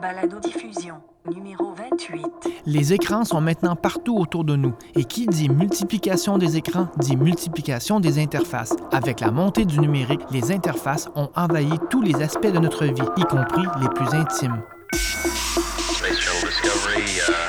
Balado 0.00 0.38
diffusion 0.40 0.96
numéro 1.32 1.72
28. 1.72 2.24
Les 2.66 2.92
écrans 2.92 3.24
sont 3.24 3.40
maintenant 3.40 3.76
partout 3.76 4.16
autour 4.16 4.44
de 4.44 4.54
nous 4.54 4.74
et 4.94 5.04
qui 5.04 5.26
dit 5.26 5.48
multiplication 5.48 6.38
des 6.38 6.56
écrans 6.56 6.88
dit 6.98 7.16
multiplication 7.16 7.98
des 7.98 8.18
interfaces. 8.18 8.76
Avec 8.92 9.20
la 9.20 9.30
montée 9.30 9.64
du 9.64 9.78
numérique, 9.80 10.20
les 10.30 10.52
interfaces 10.52 11.08
ont 11.14 11.30
envahi 11.34 11.78
tous 11.90 12.02
les 12.02 12.22
aspects 12.22 12.52
de 12.52 12.58
notre 12.58 12.84
vie, 12.84 13.02
y 13.16 13.22
compris 13.22 13.64
les 13.80 13.88
plus 13.88 14.14
intimes. 14.14 14.60
Uh, 14.92 16.12
uh, 16.12 16.46
uh. 17.32 17.46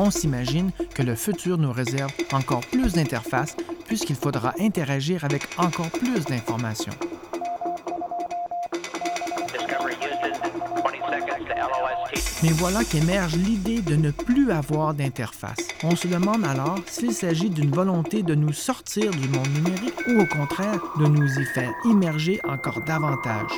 On 0.00 0.12
s'imagine 0.12 0.70
que 0.94 1.02
le 1.02 1.16
futur 1.16 1.58
nous 1.58 1.72
réserve 1.72 2.12
encore 2.32 2.60
plus 2.60 2.92
d'interfaces 2.92 3.56
puisqu'il 3.88 4.14
faudra 4.14 4.52
interagir 4.60 5.24
avec 5.24 5.48
encore 5.58 5.90
plus 5.90 6.24
d'informations. 6.26 6.92
Discovery 9.52 9.94
Houston, 9.94 10.38
20 10.84 10.90
seconds 11.10 11.44
to 11.44 11.54
LOST. 11.54 12.42
Mais 12.44 12.50
voilà 12.50 12.84
qu'émerge 12.84 13.34
l'idée 13.34 13.80
de 13.80 13.96
ne 13.96 14.10
plus 14.10 14.52
avoir 14.52 14.94
d'interface. 14.94 15.66
On 15.82 15.96
se 15.96 16.06
demande 16.06 16.44
alors 16.44 16.78
s'il 16.86 17.12
s'agit 17.12 17.50
d'une 17.50 17.70
volonté 17.70 18.22
de 18.22 18.34
nous 18.34 18.52
sortir 18.52 19.10
du 19.10 19.28
monde 19.28 19.48
numérique 19.48 20.00
ou 20.06 20.20
au 20.20 20.26
contraire 20.26 20.80
de 21.00 21.06
nous 21.06 21.40
y 21.40 21.44
faire 21.46 21.72
immerger 21.84 22.38
encore 22.46 22.80
davantage. 22.82 23.50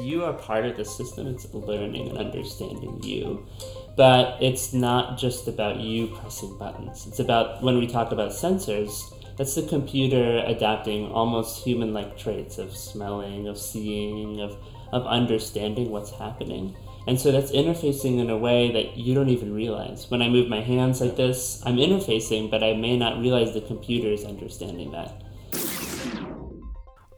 You 0.00 0.24
are 0.24 0.32
part 0.32 0.64
of 0.64 0.78
the 0.78 0.86
system, 0.86 1.26
it's 1.26 1.52
learning 1.52 2.08
and 2.08 2.16
understanding 2.16 3.02
you. 3.02 3.46
But 3.94 4.42
it's 4.42 4.72
not 4.72 5.18
just 5.18 5.48
about 5.48 5.80
you 5.80 6.06
pressing 6.06 6.56
buttons. 6.56 7.06
It's 7.06 7.18
about 7.18 7.62
when 7.62 7.76
we 7.76 7.86
talk 7.86 8.10
about 8.10 8.30
sensors, 8.30 9.12
that's 9.36 9.54
the 9.54 9.68
computer 9.68 10.42
adapting 10.46 11.12
almost 11.12 11.62
human 11.62 11.92
like 11.92 12.16
traits 12.16 12.56
of 12.56 12.74
smelling, 12.74 13.48
of 13.48 13.58
seeing, 13.58 14.40
of, 14.40 14.56
of 14.92 15.06
understanding 15.06 15.90
what's 15.90 16.10
happening. 16.10 16.74
And 17.06 17.20
so 17.20 17.30
that's 17.30 17.52
interfacing 17.52 18.18
in 18.18 18.30
a 18.30 18.38
way 18.38 18.72
that 18.72 18.96
you 18.96 19.14
don't 19.14 19.28
even 19.28 19.52
realize. 19.52 20.10
When 20.10 20.22
I 20.22 20.30
move 20.30 20.48
my 20.48 20.62
hands 20.62 21.02
like 21.02 21.16
this, 21.16 21.62
I'm 21.66 21.76
interfacing, 21.76 22.50
but 22.50 22.64
I 22.64 22.72
may 22.72 22.96
not 22.96 23.20
realize 23.20 23.52
the 23.52 23.60
computer 23.60 24.08
is 24.08 24.24
understanding 24.24 24.92
that. 24.92 25.22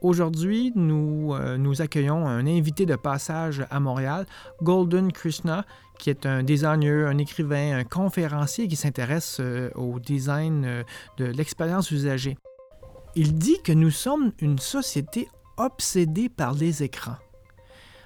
Aujourd'hui, 0.05 0.71
nous, 0.75 1.33
euh, 1.33 1.57
nous 1.57 1.81
accueillons 1.81 2.27
un 2.27 2.45
invité 2.45 2.85
de 2.85 2.95
passage 2.95 3.65
à 3.71 3.79
Montréal, 3.79 4.27
Golden 4.61 5.11
Krishna, 5.11 5.65
qui 5.97 6.11
est 6.11 6.27
un 6.27 6.43
designer, 6.43 7.07
un 7.07 7.17
écrivain, 7.17 7.75
un 7.75 7.83
conférencier 7.83 8.67
qui 8.67 8.75
s'intéresse 8.75 9.37
euh, 9.39 9.71
au 9.73 9.99
design 9.99 10.63
euh, 10.63 10.83
de 11.17 11.25
l'expérience 11.25 11.89
usagée. 11.89 12.37
Il 13.15 13.33
dit 13.33 13.57
que 13.63 13.71
nous 13.71 13.89
sommes 13.89 14.31
une 14.41 14.59
société 14.59 15.27
obsédée 15.57 16.29
par 16.29 16.53
les 16.53 16.83
écrans. 16.83 17.17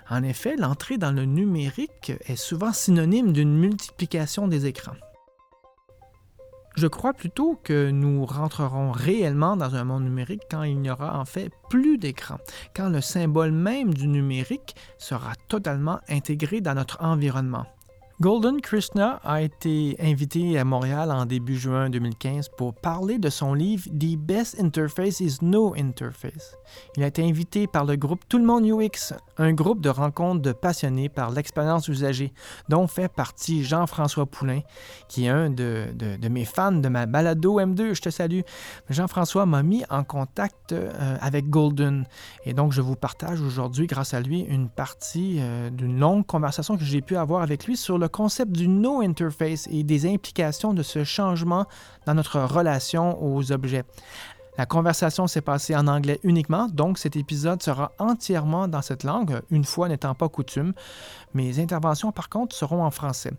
En 0.09 0.23
effet, 0.23 0.55
l'entrée 0.55 0.97
dans 0.97 1.11
le 1.11 1.25
numérique 1.25 2.13
est 2.27 2.37
souvent 2.37 2.71
synonyme 2.71 3.33
d'une 3.33 3.57
multiplication 3.57 4.47
des 4.47 4.67
écrans. 4.67 4.95
Je 6.75 6.87
crois 6.87 7.13
plutôt 7.13 7.59
que 7.63 7.89
nous 7.89 8.25
rentrerons 8.25 8.91
réellement 8.91 9.57
dans 9.57 9.75
un 9.75 9.83
monde 9.83 10.03
numérique 10.03 10.43
quand 10.49 10.63
il 10.63 10.79
n'y 10.79 10.89
aura 10.89 11.19
en 11.19 11.25
fait 11.25 11.51
plus 11.69 11.97
d'écran, 11.97 12.37
quand 12.75 12.89
le 12.89 13.01
symbole 13.01 13.51
même 13.51 13.93
du 13.93 14.07
numérique 14.07 14.75
sera 14.97 15.33
totalement 15.47 15.99
intégré 16.07 16.61
dans 16.61 16.75
notre 16.75 17.01
environnement. 17.01 17.65
Golden 18.21 18.59
Krishna 18.59 19.21
a 19.23 19.41
été 19.41 19.95
invité 20.01 20.59
à 20.59 20.65
Montréal 20.65 21.09
en 21.09 21.25
début 21.25 21.55
juin 21.55 21.89
2015 21.89 22.49
pour 22.57 22.73
parler 22.73 23.17
de 23.17 23.29
son 23.29 23.53
livre 23.53 23.85
The 23.97 24.17
Best 24.17 24.59
Interface 24.59 25.21
is 25.21 25.37
No 25.41 25.73
Interface. 25.77 26.57
Il 26.97 27.03
a 27.03 27.07
été 27.07 27.23
invité 27.23 27.65
par 27.65 27.85
le 27.85 27.95
groupe 27.95 28.27
Tout 28.27 28.37
le 28.37 28.43
monde 28.43 28.65
UX, 28.65 29.13
un 29.37 29.53
groupe 29.53 29.79
de 29.79 29.87
rencontres 29.87 30.41
de 30.41 30.51
passionnés 30.51 31.07
par 31.07 31.31
l'expérience 31.31 31.87
usagée, 31.87 32.33
dont 32.67 32.87
fait 32.87 33.07
partie 33.07 33.63
Jean-François 33.63 34.25
Poulain, 34.25 34.59
qui 35.07 35.27
est 35.27 35.29
un 35.29 35.49
de, 35.49 35.87
mes 36.29 36.43
fans 36.43 36.73
de 36.73 36.89
ma 36.89 37.05
balado 37.05 37.61
M2. 37.61 37.93
Je 37.93 38.01
te 38.01 38.09
salue. 38.09 38.41
Jean-François 38.89 39.45
m'a 39.45 39.63
mis 39.63 39.85
en 39.89 40.03
contact 40.03 40.73
euh, 40.73 41.17
avec 41.21 41.49
Golden. 41.49 42.05
Et 42.43 42.53
donc, 42.53 42.73
je 42.73 42.81
vous 42.81 42.97
partage 42.97 43.39
aujourd'hui, 43.39 43.87
grâce 43.87 44.13
à 44.13 44.19
lui, 44.19 44.41
une 44.41 44.67
partie 44.67 45.37
euh, 45.39 45.69
d'une 45.69 45.97
longue 45.97 46.25
conversation 46.25 46.75
que 46.75 46.83
j'ai 46.83 47.01
pu 47.01 47.15
avoir 47.15 47.43
avec 47.43 47.65
lui 47.65 47.77
sur 47.77 47.97
le 47.97 48.08
concept 48.09 48.51
du 48.51 48.67
no 48.67 49.01
interface 49.01 49.67
et 49.71 49.83
des 49.83 50.11
implications 50.11 50.73
de 50.73 50.83
ce 50.83 51.03
changement 51.03 51.65
dans 52.05 52.13
notre 52.13 52.39
relation 52.41 53.23
aux 53.23 53.51
objets. 53.51 53.85
La 54.59 54.65
conversation 54.65 55.25
s'est 55.25 55.39
passée 55.39 55.73
en 55.73 55.87
anglais 55.87 56.19
uniquement, 56.23 56.67
donc 56.67 56.97
cet 56.97 57.15
épisode 57.15 57.63
sera 57.63 57.93
entièrement 57.97 58.67
dans 58.67 58.81
cette 58.81 59.05
langue, 59.05 59.39
une 59.51 59.63
fois 59.63 59.87
n'étant 59.87 60.15
pas 60.15 60.27
coutume. 60.27 60.73
Mes 61.33 61.61
interventions, 61.61 62.11
par 62.11 62.27
contre, 62.27 62.53
seront 62.53 62.83
en 62.83 62.91
français. 62.91 63.31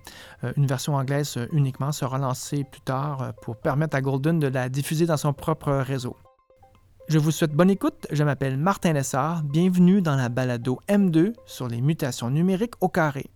Euh, 0.45 0.55
une 0.57 0.67
version 0.67 0.95
anglaise 0.95 1.37
uniquement 1.53 1.93
sera 1.93 2.17
lancée 2.17 2.65
plus 2.65 2.81
tard 2.81 3.21
euh, 3.21 3.31
pour 3.43 3.57
permettre 3.57 3.99
à 3.99 4.01
Golden 4.01 4.39
de 4.39 4.47
la 4.47 4.71
diffuser 4.71 5.05
dans 5.05 5.19
son 5.19 5.35
propre 5.35 5.71
réseau. 5.73 6.17
Je 7.09 7.19
vous 7.19 7.33
souhaite 7.33 7.53
bonne 7.53 7.71
écoute. 7.71 8.07
Je 8.11 8.25
m'appelle 8.25 8.57
Martin 8.57 8.95
Lessard. 8.95 9.43
Bienvenue 9.43 10.01
dans 10.01 10.17
la 10.17 10.31
balado 10.31 10.79
M2 10.89 11.35
sur 11.45 11.69
les 11.69 11.83
mutations 11.83 12.31
numériques 12.31 12.75
au 12.81 12.89
carré. 12.89 13.27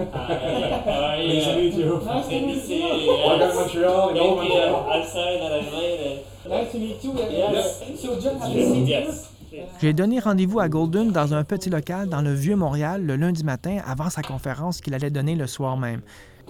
Hi. 0.00 0.06
Hi. 0.08 0.82
How 0.86 1.00
are 1.04 1.16
you? 1.20 1.34
Nice 1.34 1.44
to 1.44 1.56
meet 1.56 1.74
you. 1.74 2.00
Nice 2.04 2.28
to 2.28 2.40
meet 2.40 2.68
you. 2.68 3.08
Welcome 3.26 3.50
to 3.50 3.54
Montreal. 3.54 4.08
Thank 4.08 4.18
Hello, 4.18 4.42
you. 4.42 4.72
Montreal. 4.72 4.90
I'm 4.90 5.06
sorry 5.06 5.36
that 5.36 5.52
I'm 5.52 5.72
late. 5.74 6.24
Nice 6.48 6.72
to 6.72 6.78
meet 6.78 7.04
you. 7.04 7.12
Yes. 7.18 8.00
So 8.00 8.20
John, 8.20 8.40
have 8.40 8.50
you 8.50 8.64
seen 8.64 8.86
Yes. 8.86 9.30
J'ai 9.82 9.92
donné 9.92 10.20
rendez-vous 10.20 10.60
à 10.60 10.68
Golden 10.68 11.10
dans 11.10 11.34
un 11.34 11.42
petit 11.42 11.70
local 11.70 12.08
dans 12.08 12.22
le 12.22 12.32
vieux 12.32 12.54
Montréal 12.54 13.04
le 13.04 13.16
lundi 13.16 13.42
matin 13.42 13.78
avant 13.84 14.08
sa 14.08 14.22
conférence 14.22 14.80
qu'il 14.80 14.94
allait 14.94 15.10
donner 15.10 15.34
le 15.34 15.48
soir 15.48 15.76
même. 15.76 16.02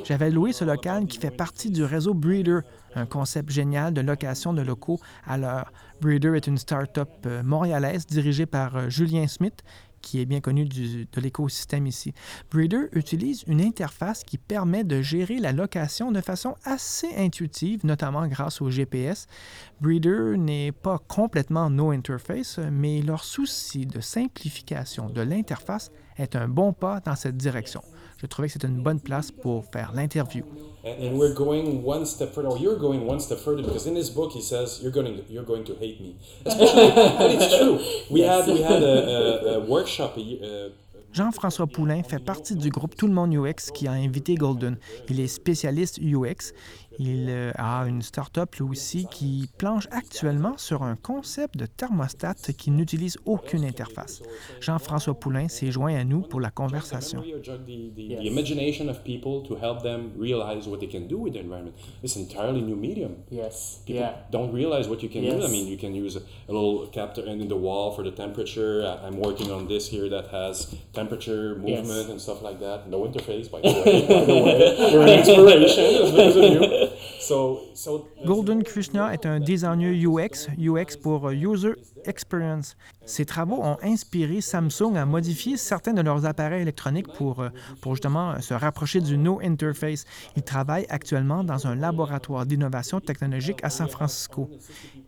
J'avais 0.05 0.31
loué 0.31 0.53
ce 0.53 0.65
local 0.65 1.07
qui 1.07 1.19
fait 1.19 1.31
partie 1.31 1.71
du 1.71 1.83
réseau 1.83 2.15
Breeder, 2.15 2.61
un 2.95 3.07
concept 3.07 3.51
génial 3.51 3.95
de 3.95 4.01
location 4.03 4.53
de 4.53 4.63
locaux 4.63 5.01
à 5.27 5.39
l'heure. 5.39 5.73
Breeder 6.01 6.35
est 6.37 6.47
une 6.47 6.59
start-up 6.59 7.09
euh, 7.27 7.43
montréalaise 7.43 8.07
dirigée 8.07 8.47
par 8.47 8.77
euh, 8.77 8.89
Julien 8.89 9.27
Smith, 9.27 9.63
qui 10.01 10.21
est 10.21 10.27
bien 10.27 10.41
connu 10.41 10.65
de 10.65 11.21
l'écosystème 11.21 11.87
ici. 11.87 12.13
Breeder 12.51 12.89
utilise 12.93 13.45
une 13.47 13.61
interface 13.61 14.25
qui 14.25 14.39
permet 14.39 14.85
de 14.85 15.01
gérer 15.03 15.39
la 15.39 15.53
location 15.53 16.13
de 16.13 16.21
façon 16.21 16.55
assez 16.65 17.09
intuitive, 17.17 17.85
notamment 17.85 18.27
grâce 18.27 18.61
au 18.61 18.71
GPS. 18.71 19.27
Breeder 19.81 20.37
n'est 20.37 20.73
pas 20.73 20.99
complètement 20.99 21.71
no 21.71 21.91
interface, 21.91 22.59
mais 22.71 23.03
leur 23.03 23.25
souci 23.25 23.87
de 23.87 24.01
simplification 24.01 25.09
de 25.09 25.21
l'interface 25.21 25.91
est 26.17 26.37
un 26.37 26.49
bon 26.49 26.73
pas 26.73 27.01
dans 27.01 27.17
cette 27.17 27.37
direction 27.37 27.83
je 28.21 28.27
trouvais 28.27 28.49
que 28.49 28.53
c'était 28.53 28.69
une 28.69 28.83
bonne 28.83 29.01
place 29.01 29.31
pour 29.31 29.65
faire 29.65 29.93
l'interview. 29.95 30.45
Jean-François 41.13 41.67
Poulain 41.67 42.03
fait 42.03 42.21
partie 42.21 42.55
du 42.55 42.71
groupe 42.71 42.95
Tout 42.95 43.09
le 43.09 43.13
monde 43.15 43.35
UX 43.35 43.73
qui 43.75 43.89
a 43.89 43.93
invité 43.93 44.35
Golden. 44.37 44.77
Il 45.09 45.19
est 45.19 45.27
spécialiste 45.27 45.99
UX 45.99 46.53
il 47.03 47.29
euh, 47.31 47.51
a 47.57 47.87
une 47.89 48.03
start-up 48.03 48.55
lui 48.57 48.69
aussi 48.69 49.07
qui 49.11 49.49
planche 49.57 49.89
actuellement 49.91 50.59
sur 50.59 50.83
un 50.83 50.97
concept 50.97 51.57
de 51.57 51.65
thermostat 51.65 52.35
qui 52.59 52.71
n'utilise 52.71 53.17
aucune 53.25 53.65
interface. 53.65 54.21
Jean-François 54.61 55.15
Poulain 55.15 55.49
s'est 55.49 55.73
joint 55.73 55.95
à 55.99 56.05
nous 56.05 56.21
pour 56.21 56.43
la 56.43 56.51
conversation. 56.51 57.21
memory 57.21 57.35
or 57.37 57.43
jog 57.43 57.61
the, 57.65 57.95
the, 57.97 58.01
Yes. 58.03 58.21
the 58.21 58.27
imagination 58.27 58.91
of 58.91 59.03
people 59.03 59.43
to 59.49 59.57
help 59.57 59.83
them 59.83 60.11
realize 60.19 60.69
what 60.69 60.79
they 60.81 60.89
can 60.89 61.07
do 61.09 61.17
with 61.17 61.33
the 61.33 61.39
environment. 61.41 61.75
It's 62.03 62.17
an 62.17 62.23
entirely 62.29 62.61
new 62.61 62.77
medium. 62.77 63.13
Yes. 63.31 63.81
People 63.87 64.03
Yeah. 64.03 64.17
don't 64.31 64.53
realize 64.53 64.87
what 64.87 65.03
you 65.03 65.09
can 65.09 65.23
do. 65.23 65.31
I 65.31 65.41
Yes. 65.41 65.51
mean, 65.51 65.67
you 65.69 65.79
can 65.79 65.95
use 65.95 66.17
a, 66.17 66.23
a 66.49 66.53
little 66.53 66.87
captor 66.93 67.25
in 67.27 67.49
the 67.49 67.57
wall 67.57 67.93
for 67.93 68.05
the 68.05 68.11
temperature. 68.13 68.85
I, 68.85 69.07
I'm 69.07 69.19
working 69.19 69.51
on 69.51 69.69
this 69.69 69.89
here 69.89 70.11
that 70.11 70.27
has 70.33 70.75
temperature, 70.93 71.55
movement, 71.57 71.87
Yes. 72.05 72.11
and 72.11 72.21
stuff 72.21 72.43
like 72.43 72.61
that. 72.61 72.91
No 72.91 73.07
interface, 73.07 73.51
by 73.51 73.63
the 73.63 73.69
way. 73.73 74.07
by 74.07 74.25
the 74.27 74.39
way. 74.45 74.91
You're 74.93 75.03
an 75.03 75.19
inspiration. 75.21 76.90
Golden 78.25 78.63
Krishna 78.63 79.13
est 79.13 79.27
un 79.27 79.41
designer 79.41 79.93
UX, 79.93 80.49
UX 80.59 80.97
pour 81.01 81.31
User 81.31 81.75
Experience. 82.05 82.77
Ses 83.05 83.25
travaux 83.25 83.61
ont 83.63 83.77
inspiré 83.83 84.41
Samsung 84.41 84.97
à 84.97 85.05
modifier 85.05 85.57
certains 85.57 85.93
de 85.93 86.01
leurs 86.01 86.27
appareils 86.27 86.63
électroniques 86.63 87.13
pour, 87.15 87.45
pour 87.81 87.95
justement 87.95 88.41
se 88.41 88.55
rapprocher 88.55 89.01
du 89.01 89.19
No 89.19 89.41
Interface. 89.43 90.05
Il 90.37 90.43
travaille 90.43 90.87
actuellement 90.89 91.45
dans 91.45 91.67
un 91.67 91.75
laboratoire 91.75 92.47
d'innovation 92.47 93.01
technologique 93.01 93.63
à 93.63 93.71
San 93.71 93.89
Francisco. 93.89 94.49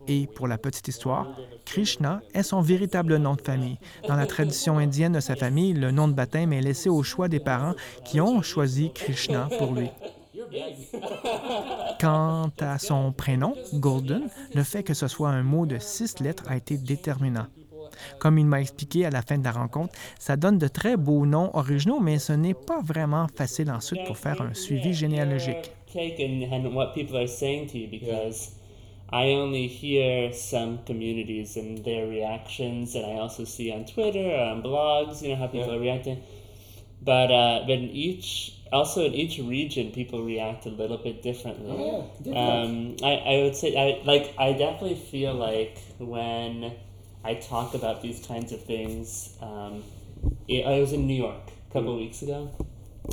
Et 0.07 0.27
pour 0.27 0.47
la 0.47 0.57
petite 0.57 0.87
histoire, 0.87 1.27
Krishna 1.65 2.21
est 2.33 2.43
son 2.43 2.61
véritable 2.61 3.17
nom 3.17 3.35
de 3.35 3.41
famille. 3.41 3.77
Dans 4.07 4.15
la 4.15 4.25
tradition 4.25 4.77
indienne 4.77 5.13
de 5.13 5.19
sa 5.19 5.35
famille, 5.35 5.73
le 5.73 5.91
nom 5.91 6.07
de 6.07 6.13
baptême 6.13 6.53
est 6.53 6.61
laissé 6.61 6.89
au 6.89 7.03
choix 7.03 7.27
des 7.27 7.39
parents 7.39 7.73
qui 8.03 8.19
ont 8.19 8.41
choisi 8.41 8.91
Krishna 8.93 9.47
pour 9.57 9.73
lui. 9.73 9.89
Quant 11.99 12.51
à 12.59 12.77
son 12.79 13.11
prénom, 13.11 13.55
Golden, 13.73 14.29
le 14.53 14.63
fait 14.63 14.83
que 14.83 14.93
ce 14.93 15.07
soit 15.07 15.29
un 15.29 15.43
mot 15.43 15.65
de 15.65 15.77
six 15.79 16.19
lettres 16.19 16.45
a 16.47 16.57
été 16.57 16.77
déterminant. 16.77 17.47
Comme 18.19 18.39
il 18.39 18.45
m'a 18.45 18.59
expliqué 18.61 19.05
à 19.05 19.09
la 19.11 19.21
fin 19.21 19.37
de 19.37 19.43
la 19.43 19.51
rencontre, 19.51 19.93
ça 20.19 20.35
donne 20.35 20.57
de 20.57 20.67
très 20.67 20.97
beaux 20.97 21.25
noms 21.25 21.51
originaux, 21.55 21.99
mais 21.99 22.17
ce 22.19 22.33
n'est 22.33 22.55
pas 22.55 22.81
vraiment 22.81 23.27
facile 23.35 23.69
ensuite 23.71 24.03
pour 24.03 24.17
faire 24.17 24.41
un 24.41 24.53
suivi 24.53 24.93
généalogique. 24.93 25.71
Take 25.93 26.19
and, 26.19 26.51
and 26.51 26.73
what 26.73 26.93
people 26.95 27.15
are 27.17 27.27
saying 27.27 27.67
to 27.67 27.77
you 27.77 27.87
because 27.87 28.53
I 29.11 29.35
only 29.35 29.67
hear 29.67 30.33
some 30.33 30.79
communities 30.87 31.55
and 31.55 31.83
their 31.83 32.07
reactions, 32.07 32.95
and 32.95 33.05
I 33.05 33.19
also 33.19 33.45
see 33.45 33.71
on 33.71 33.85
Twitter 33.85 34.25
or 34.25 34.55
on 34.55 34.63
blogs, 34.63 35.21
you 35.21 35.29
know, 35.29 35.35
how 35.35 35.45
people 35.47 35.67
Yeah. 35.67 35.75
are 35.75 35.79
reacting. 35.79 36.17
But 37.03 37.31
uh, 37.31 37.61
but 37.67 37.71
in 37.71 37.89
each 37.89 38.53
also 38.71 39.05
in 39.05 39.13
each 39.13 39.37
region, 39.39 39.91
people 39.91 40.23
react 40.23 40.65
a 40.65 40.69
little 40.69 40.97
bit 40.97 41.21
differently. 41.21 41.71
Yeah, 41.71 42.01
different. 42.17 42.37
Um, 42.37 42.95
I, 43.03 43.11
I 43.15 43.43
would 43.43 43.55
say 43.55 43.75
I 43.75 44.03
like 44.05 44.33
I 44.37 44.53
definitely 44.53 44.95
feel 44.95 45.33
like 45.33 45.77
when 45.99 46.73
I 47.23 47.35
talk 47.35 47.73
about 47.73 48.01
these 48.01 48.25
kinds 48.25 48.51
of 48.51 48.63
things. 48.63 49.37
Um, 49.41 49.83
I 50.49 50.61
I 50.61 50.79
was 50.79 50.93
in 50.93 51.07
New 51.07 51.21
York 51.21 51.51
a 51.69 51.73
couple 51.73 51.95
weeks 51.97 52.21
ago, 52.21 52.51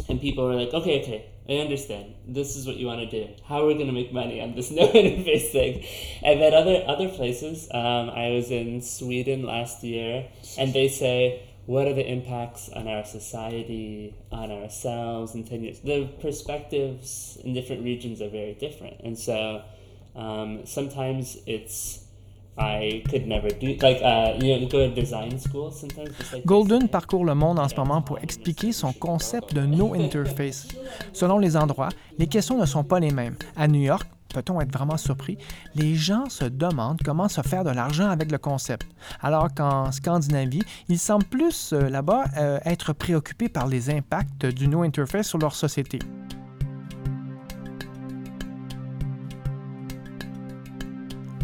and 0.09 0.21
people 0.21 0.47
were 0.47 0.55
like, 0.55 0.73
"Okay, 0.73 1.03
okay, 1.03 1.27
I 1.49 1.55
understand. 1.59 2.15
This 2.27 2.57
is 2.57 2.67
what 2.67 2.77
you 2.77 2.87
want 2.87 3.01
to 3.01 3.11
do. 3.11 3.33
How 3.45 3.63
are 3.63 3.67
we 3.67 3.75
going 3.75 3.87
to 3.87 3.93
make 3.93 4.13
money 4.13 4.41
on 4.41 4.55
this 4.55 4.71
no 4.81 4.89
interface 4.89 5.51
thing?" 5.51 5.85
And 6.23 6.41
then 6.41 6.55
other 6.55 6.85
other 6.87 7.09
places, 7.09 7.69
um, 7.73 8.11
I 8.11 8.31
was 8.31 8.51
in 8.51 8.83
Sweden 8.83 9.45
last 9.45 9.83
year, 9.83 10.29
and 10.59 10.73
they 10.73 10.89
say, 10.89 11.50
"What 11.67 11.87
are 11.87 11.95
the 11.95 12.07
impacts 12.07 12.69
on 12.75 12.89
our 12.89 13.05
society, 13.05 14.15
on 14.31 14.51
ourselves 14.51 15.35
in 15.35 15.45
ten 15.45 15.63
years?" 15.63 15.81
The 15.81 16.09
perspectives 16.21 17.39
in 17.45 17.55
different 17.55 17.85
regions 17.85 18.21
are 18.21 18.31
very 18.31 18.55
different, 18.55 19.01
and 19.05 19.17
so 19.19 19.63
um, 20.17 20.61
sometimes 20.65 21.39
it's. 21.47 22.07
I 22.59 23.03
could 23.09 23.27
never 23.27 23.49
do 23.49 23.69
like 23.81 24.03
uh, 24.03 24.35
you 24.39 24.59
know 24.59 24.67
go 24.67 24.87
to 24.87 24.95
design 24.95 25.39
school 25.39 25.71
sometimes. 25.71 26.11
Just 26.19 26.33
like 26.35 26.45
Golden 26.45 26.89
parcourt 26.89 27.25
le 27.25 27.35
monde 27.35 27.59
en 27.59 27.69
ce 27.69 27.77
moment 27.77 28.03
pour 28.03 28.19
expliquer 28.19 28.73
son 28.73 28.93
concept 28.93 29.55
de 29.55 29.65
no 29.65 29.95
interface. 29.95 30.69
Selon 31.13 31.39
les 31.39 31.57
endroits, 31.57 31.91
les 32.19 32.27
questions 32.27 32.59
ne 32.59 32.67
sont 32.67 32.85
pas 32.85 33.01
les 33.01 33.13
mêmes. 33.13 33.37
À 33.57 33.67
New 33.67 33.81
York, 33.81 34.07
peut-on 34.33 34.61
être 34.61 34.73
vraiment 34.73 34.97
surpris, 34.97 35.39
les 35.75 35.95
gens 35.95 36.29
se 36.29 36.45
demandent 36.45 37.01
comment 37.05 37.29
se 37.29 37.41
faire 37.43 37.65
de 37.65 37.71
l'argent 37.71 38.09
avec 38.09 38.31
le 38.31 38.39
concept. 38.39 38.87
Alors 39.21 39.53
qu'en 39.55 39.93
Scandinavie, 39.93 40.63
ils 40.89 40.99
semblent 40.99 41.25
plus 41.25 41.73
euh, 41.73 41.89
là-bas 41.89 42.25
euh, 42.37 42.59
être 42.65 42.93
préoccupés 42.93 43.49
par 43.49 43.67
les 43.67 43.91
impacts 43.91 44.47
du 44.47 44.69
no 44.69 44.83
interface 44.83 45.29
sur 45.29 45.39
leur 45.39 45.55
société. 45.55 45.99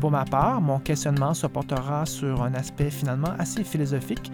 Pour 0.00 0.10
ma 0.10 0.24
part, 0.24 0.60
mon 0.60 0.78
questionnement 0.78 1.32
se 1.32 1.46
portera 1.46 2.04
sur 2.04 2.42
un 2.42 2.54
aspect 2.54 2.90
finalement 2.90 3.32
assez 3.38 3.64
philosophique, 3.64 4.30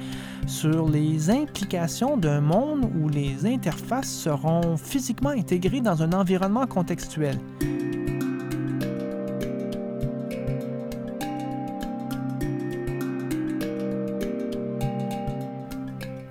sur 0.46 0.88
les 0.88 1.30
implications 1.30 2.16
d'un 2.16 2.40
monde 2.40 2.90
où 3.00 3.08
les 3.08 3.46
interfaces 3.46 4.10
seront 4.10 4.76
physiquement 4.76 5.30
intégrées 5.30 5.80
dans 5.80 6.02
un 6.02 6.12
environnement 6.12 6.66
contextuel. 6.66 7.38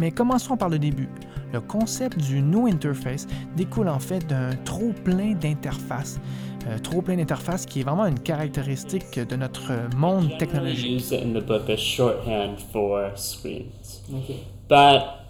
Mais 0.02 0.10
commençons 0.10 0.58
par 0.58 0.70
le 0.70 0.80
début. 0.80 1.08
Le 1.54 1.62
concept 1.62 2.18
du 2.18 2.42
no 2.42 2.66
interface 2.66 3.28
découle 3.56 3.88
en 3.88 4.00
fait 4.00 4.26
d'un 4.28 4.50
trop 4.66 4.92
plein 5.06 5.34
d'interfaces. 5.36 6.20
Euh, 6.68 6.80
trop 6.80 7.04
plein 7.04 7.18
d'interfaces 7.18 7.68
qui 7.68 7.82
est 7.82 7.84
vraiment 7.84 8.08
une 8.08 8.20
caractéristique 8.20 9.20
de 9.20 9.36
notre 9.36 9.72
monde 9.96 10.32
I 10.32 10.38
technologique. 10.40 11.04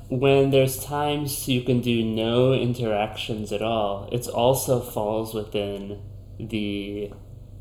when 0.10 0.52
there's 0.52 0.78
times 0.78 1.48
you 1.48 1.62
can 1.62 1.80
do 1.80 2.04
no 2.04 2.54
interactions 2.54 3.54
at 3.54 3.62
all, 3.62 4.10
it 4.12 4.28
also 4.28 4.82
falls 4.82 5.34
within 5.34 6.00
the 6.38 7.10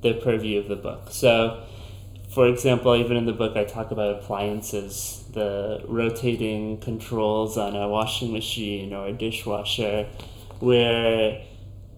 the 0.03 0.15
purview 0.15 0.59
of 0.59 0.69
the 0.69 0.77
book. 0.77 1.11
So, 1.11 1.59
for 2.32 2.47
example, 2.47 2.94
even 2.94 3.17
in 3.17 3.27
the 3.27 3.32
book, 3.32 3.56
I 3.56 3.65
talk 3.65 3.91
about 3.91 4.17
appliances, 4.17 5.25
the 5.32 5.82
rotating 5.88 6.79
controls 6.79 7.59
on 7.59 7.75
a 7.75 7.88
washing 7.88 8.32
machine 8.32 8.93
or 8.93 9.09
a 9.09 9.12
dishwasher, 9.12 10.06
where 10.61 11.43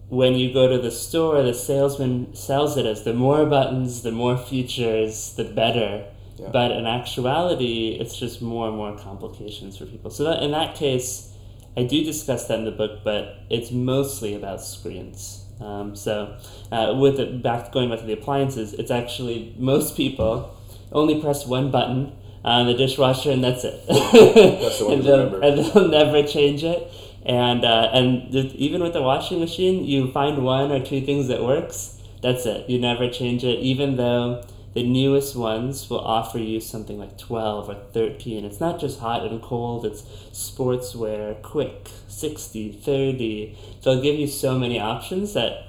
when 0.09 0.35
you 0.35 0.51
go 0.51 0.67
to 0.67 0.79
the 0.79 0.91
store, 0.91 1.41
the 1.43 1.53
salesman 1.53 2.35
sells 2.35 2.77
it 2.77 2.85
as 2.85 3.03
the 3.03 3.13
more 3.13 3.45
buttons, 3.45 4.01
the 4.01 4.11
more 4.11 4.37
features, 4.37 5.33
the 5.35 5.43
better. 5.43 6.05
Yeah. 6.37 6.49
But 6.51 6.71
in 6.71 6.87
actuality, 6.87 7.97
it's 7.99 8.17
just 8.17 8.41
more 8.41 8.67
and 8.67 8.75
more 8.75 8.97
complications 8.97 9.77
for 9.77 9.85
people. 9.85 10.09
So 10.09 10.23
that, 10.23 10.41
in 10.41 10.51
that 10.51 10.75
case, 10.75 11.31
I 11.77 11.83
do 11.83 12.03
discuss 12.03 12.47
that 12.47 12.59
in 12.59 12.65
the 12.65 12.71
book, 12.71 13.01
but 13.03 13.39
it's 13.49 13.71
mostly 13.71 14.33
about 14.35 14.61
screens. 14.61 15.42
Um, 15.63 15.95
so, 15.95 16.35
uh, 16.71 16.95
with 16.99 17.19
it 17.19 17.41
back 17.41 17.71
going 17.71 17.89
back 17.89 17.99
to 17.99 18.05
the 18.05 18.13
appliances, 18.13 18.73
it's 18.73 18.91
actually 18.91 19.55
most 19.57 19.95
people 19.95 20.55
only 20.91 21.21
press 21.21 21.45
one 21.45 21.71
button 21.71 22.11
on 22.43 22.67
the 22.67 22.73
dishwasher 22.73 23.31
and 23.31 23.43
that's 23.43 23.63
it. 23.63 23.81
That's 23.87 24.79
the 24.79 24.85
one 24.85 24.93
and, 24.99 25.03
they'll, 25.03 25.25
remember. 25.25 25.41
and 25.41 25.57
they'll 25.59 25.87
never 25.87 26.23
change 26.23 26.63
it. 26.63 26.91
And 27.25 27.63
uh, 27.63 27.89
and 27.93 28.35
even 28.35 28.83
with 28.83 28.91
the 28.93 29.01
washing 29.01 29.39
machine, 29.39 29.85
you 29.85 30.11
find 30.11 30.43
one 30.43 30.71
or 30.71 30.83
two 30.83 31.01
things 31.01 31.29
that 31.29 31.41
works. 31.41 32.01
That's 32.21 32.45
it. 32.45 32.69
You 32.69 32.79
never 32.79 33.09
change 33.09 33.43
it, 33.43 33.59
even 33.59 33.95
though 33.95 34.43
the 34.73 34.83
newest 34.83 35.35
ones 35.35 35.89
will 35.89 35.99
offer 35.99 36.39
you 36.39 36.59
something 36.59 36.97
like 36.97 37.17
12 37.17 37.69
or 37.69 37.75
13. 37.93 38.43
It's 38.45 38.59
not 38.59 38.79
just 38.79 38.99
hot 38.99 39.23
and 39.25 39.41
cold, 39.41 39.85
it's 39.85 40.01
sportswear, 40.31 41.41
quick, 41.41 41.89
60, 42.07 42.71
30. 42.71 43.57
They'll 43.83 44.01
give 44.01 44.15
you 44.19 44.27
so 44.27 44.57
many 44.57 44.79
options 44.79 45.33
that 45.33 45.67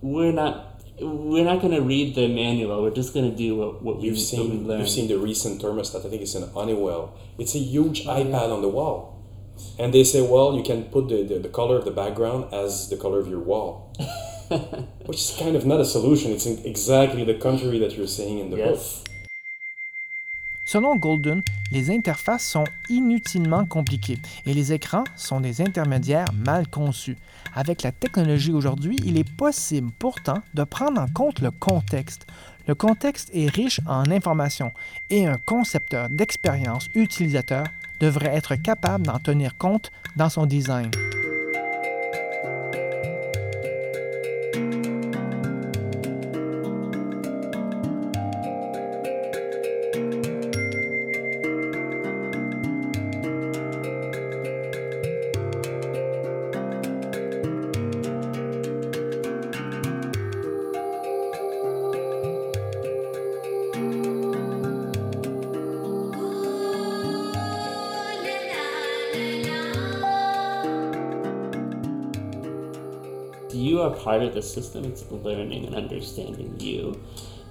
we're 0.00 0.32
not 0.32 0.70
we're 1.00 1.44
not 1.44 1.60
going 1.60 1.72
to 1.74 1.80
read 1.82 2.14
the 2.14 2.28
manual. 2.28 2.80
We're 2.80 2.90
just 2.94 3.12
going 3.14 3.28
to 3.28 3.36
do 3.36 3.56
what, 3.56 3.82
what, 3.82 4.00
You've 4.00 4.14
we 4.14 4.20
seen 4.20 4.68
learn. 4.68 4.78
you've 4.78 4.88
seen 4.88 5.08
the 5.08 5.18
recent 5.18 5.60
thermostat. 5.60 6.06
I 6.06 6.08
think 6.08 6.22
it's 6.22 6.36
an 6.36 6.48
Honeywell. 6.50 7.18
It's 7.36 7.56
a 7.56 7.58
huge 7.58 8.06
Oh, 8.06 8.10
iPad 8.24 8.52
on 8.52 8.62
the 8.62 8.68
wall, 8.68 9.20
and 9.76 9.92
they 9.92 10.04
say, 10.04 10.22
well, 10.22 10.54
you 10.56 10.62
can 10.62 10.84
put 10.84 11.08
the, 11.08 11.24
the, 11.24 11.40
the 11.40 11.48
color 11.48 11.76
of 11.78 11.84
the 11.84 11.90
background 11.90 12.54
as 12.54 12.90
the 12.90 12.96
color 12.96 13.18
of 13.18 13.26
your 13.26 13.40
wall, 13.40 13.92
which 15.06 15.18
is 15.18 15.36
kind 15.38 15.56
of 15.56 15.64
not 15.64 15.80
a 15.80 15.84
solution. 15.84 16.32
It's 16.32 16.46
in 16.46 16.58
exactly 16.64 17.24
the 17.24 17.38
country 17.38 17.78
that 17.80 17.96
you're 17.96 18.06
saying 18.06 18.38
in 18.38 18.50
the 18.50 18.56
book. 18.56 18.76
yes. 18.76 19.04
Selon 20.66 20.96
Golden, 20.96 21.42
les 21.72 21.90
interfaces 21.90 22.46
sont 22.46 22.64
inutilement 22.88 23.66
compliquées 23.66 24.18
et 24.46 24.54
les 24.54 24.72
écrans 24.72 25.04
sont 25.14 25.40
des 25.40 25.60
intermédiaires 25.60 26.32
mal 26.32 26.66
conçus. 26.68 27.18
Avec 27.54 27.82
la 27.82 27.92
technologie 27.92 28.52
aujourd'hui, 28.52 28.96
il 29.04 29.18
est 29.18 29.30
possible 29.36 29.90
pourtant 29.98 30.38
de 30.54 30.64
prendre 30.64 31.00
en 31.00 31.06
compte 31.06 31.40
le 31.40 31.50
contexte. 31.50 32.26
Le 32.66 32.74
contexte 32.74 33.30
est 33.34 33.50
riche 33.50 33.80
en 33.86 34.10
informations 34.10 34.72
et 35.10 35.26
un 35.26 35.36
concepteur 35.36 36.08
d'expérience 36.08 36.88
utilisateur 36.94 37.66
devrait 38.00 38.34
être 38.34 38.54
capable 38.56 39.06
d'en 39.06 39.18
tenir 39.18 39.58
compte 39.58 39.92
dans 40.16 40.30
son 40.30 40.46
design. 40.46 40.90
Part 74.04 74.22
of 74.22 74.34
the 74.34 74.42
system. 74.42 74.84
It's 74.84 75.10
learning 75.10 75.66
and 75.66 75.74
understanding 75.74 76.60
you. 76.60 77.00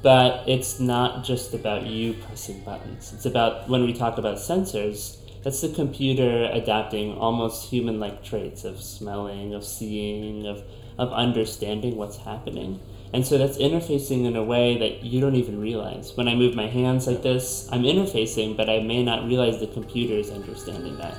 But 0.03 0.47
it's 0.47 0.79
not 0.79 1.23
just 1.23 1.53
about 1.53 1.87
you 1.87 2.13
pressing 2.13 2.61
buttons. 2.63 3.11
It's 3.13 3.25
about 3.25 3.69
when 3.69 3.85
we 3.85 3.93
talk 3.93 4.17
about 4.17 4.37
sensors, 4.37 5.17
that's 5.43 5.61
the 5.61 5.69
computer 5.69 6.49
adapting 6.51 7.17
almost 7.17 7.69
human 7.69 7.99
like 7.99 8.23
traits 8.23 8.63
of 8.63 8.81
smelling, 8.81 9.53
of 9.53 9.65
seeing, 9.65 10.45
of, 10.45 10.63
of 10.97 11.11
understanding 11.11 11.97
what's 11.97 12.17
happening. 12.17 12.79
And 13.13 13.27
so 13.27 13.37
that's 13.37 13.57
interfacing 13.57 14.25
in 14.25 14.35
a 14.35 14.43
way 14.43 14.77
that 14.77 15.03
you 15.03 15.19
don't 15.21 15.35
even 15.35 15.59
realize. 15.59 16.15
When 16.15 16.27
I 16.27 16.35
move 16.35 16.55
my 16.55 16.67
hands 16.67 17.07
like 17.07 17.21
this, 17.21 17.67
I'm 17.71 17.83
interfacing, 17.83 18.57
but 18.57 18.69
I 18.69 18.79
may 18.79 19.03
not 19.03 19.25
realize 19.25 19.59
the 19.59 19.67
computer 19.67 20.15
is 20.15 20.31
understanding 20.31 20.97
that. 20.97 21.15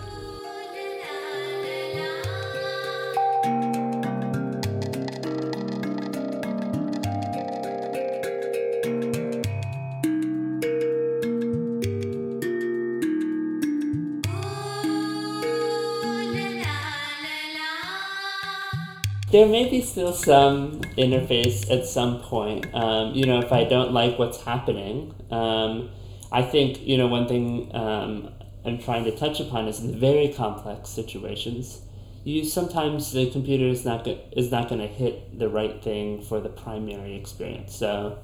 There 19.35 19.49
may 19.49 19.69
be 19.69 19.81
still 19.83 20.13
some 20.13 20.81
interface 20.97 21.69
at 21.69 21.87
some 21.87 22.21
point. 22.21 22.73
Um, 22.73 23.15
you 23.15 23.27
know, 23.27 23.41
if 23.41 23.51
I 23.51 23.65
don't 23.65 23.91
like 23.93 24.17
what's 24.17 24.41
happening, 24.41 25.13
um, 25.33 25.91
I 26.31 26.43
think 26.43 26.81
you 26.87 26.97
know 26.97 27.09
one 27.09 27.27
thing 27.27 27.69
um, 27.75 28.31
I'm 28.65 28.79
trying 28.79 29.03
to 29.07 29.11
touch 29.11 29.41
upon 29.41 29.67
is 29.67 29.81
in 29.81 29.99
very 29.99 30.29
complex 30.29 30.89
situations. 30.89 31.81
You 32.23 32.45
sometimes 32.45 33.11
the 33.11 33.29
computer 33.29 33.65
is 33.67 33.85
not 33.85 34.05
go- 34.05 34.21
is 34.37 34.53
not 34.53 34.69
going 34.69 34.81
to 34.81 34.87
hit 34.87 35.37
the 35.37 35.49
right 35.49 35.83
thing 35.83 36.23
for 36.23 36.39
the 36.39 36.49
primary 36.49 37.17
experience. 37.17 37.75
So 37.75 38.17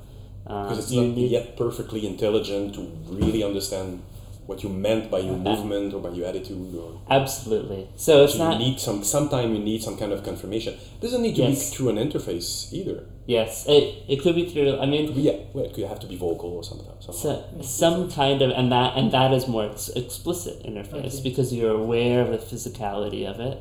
uh, 0.47 0.62
Because 0.69 0.79
it's 0.79 0.93
you 0.93 1.02
not 1.09 1.17
need- 1.17 1.33
yet 1.33 1.57
perfectly 1.57 2.07
intelligent 2.07 2.76
to 2.76 2.83
really 3.09 3.43
understand 3.43 4.00
what 4.50 4.62
you 4.64 4.69
meant 4.87 5.04
by 5.14 5.21
your 5.28 5.35
uh, 5.37 5.49
movement 5.49 5.95
or 5.95 6.00
by 6.07 6.11
your 6.19 6.26
attitude 6.26 6.75
or 6.75 6.88
absolutely. 7.09 7.83
So 7.97 8.25
it's 8.25 8.33
so 8.35 8.38
not 8.45 8.52
you 8.54 8.59
need 8.66 8.80
some 8.80 8.99
sometime 9.04 9.54
you 9.57 9.62
need 9.71 9.80
some 9.88 9.97
kind 10.02 10.12
of 10.12 10.25
confirmation. 10.30 10.75
doesn't 11.00 11.23
need 11.23 11.37
to 11.37 11.42
Yes. 11.42 11.71
be 11.71 11.76
through 11.76 11.88
an 11.95 11.99
interface 12.07 12.50
either. 12.78 12.99
yes. 13.26 13.64
It, 13.69 13.85
it 14.12 14.16
could 14.23 14.35
be 14.35 14.45
through. 14.50 14.78
I 14.85 14.87
mean, 14.87 15.04
Yeah, 15.28 15.37
well, 15.54 15.64
it 15.66 15.73
could 15.75 15.85
have 15.92 16.00
to 16.00 16.09
be 16.12 16.16
vocal 16.16 16.50
or 16.59 16.64
something. 16.71 16.88
something. 17.07 17.62
So, 17.62 17.62
some 17.85 18.11
kind 18.11 18.42
of 18.42 18.50
and 18.59 18.66
that 18.76 18.90
and 18.99 19.07
that 19.12 19.30
is 19.38 19.47
more 19.54 19.66
ex- 19.71 19.88
explicit 20.02 20.57
interface 20.71 21.14
Okay. 21.19 21.23
because 21.28 21.49
you're 21.57 21.76
aware 21.87 22.19
of 22.25 22.28
the 22.35 22.38
physicality 22.50 23.23
of 23.33 23.38
it. 23.49 23.57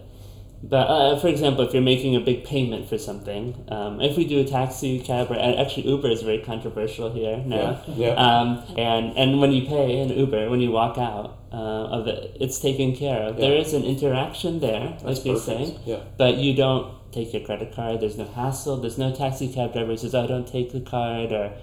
But 0.62 0.88
uh, 0.88 1.18
for 1.20 1.30
example, 1.30 1.66
if 1.66 1.74
you're 1.74 1.82
making 1.82 2.16
a 2.16 2.20
big 2.20 2.44
payment 2.44 2.89
for 2.89 2.98
something, 2.98 3.56
um, 3.70 4.01
if 4.01 4.18
we 4.18 4.25
do 4.25 4.42
a 4.42 4.44
taxi 4.44 5.00
cab 5.00 5.32
or 5.32 5.36
actually 5.39 5.88
Uber 5.88 6.10
is 6.10 6.22
very 6.22 6.39
controversial 6.39 7.12
here 7.12 7.38
now. 7.46 7.82
Yeah, 7.88 7.96
yeah. 7.96 8.13
Um, 8.16 8.63
and 8.78 9.18
and 9.18 9.39
when 9.39 9.54
you 9.54 9.66
pay 9.66 10.00
an 10.01 10.10
Uber, 10.10 10.50
when 10.50 10.60
you 10.60 10.72
walk 10.72 10.98
out 10.98 11.38
uh, 11.54 11.56
of 11.98 12.08
it, 12.08 12.36
it's 12.42 12.60
taken 12.60 12.94
care 12.96 13.22
of. 13.24 13.38
There 13.38 13.54
Yeah. 13.54 13.62
is 13.62 13.74
an 13.74 13.84
interaction 13.86 14.60
there, 14.60 14.89
That's 15.01 15.04
like 15.04 15.25
you're 15.25 15.36
perfect. 15.36 15.58
saying 15.60 15.80
Yeah. 15.86 16.00
but 16.18 16.36
you 16.38 16.54
don't 16.54 16.92
take 17.13 17.34
your 17.34 17.42
credit 17.44 17.74
card. 17.74 18.01
There's 18.01 18.18
no 18.18 18.25
hassle. 18.25 18.78
There's 18.78 18.98
no 18.98 19.12
taxi 19.16 19.48
cab 19.48 19.72
driver 19.74 19.92
who 19.92 19.98
says, 19.98 20.13
"I 20.13 20.28
don't 20.28 20.46
take 20.48 20.74
the 20.74 20.82
card," 20.82 21.32
or 21.32 21.54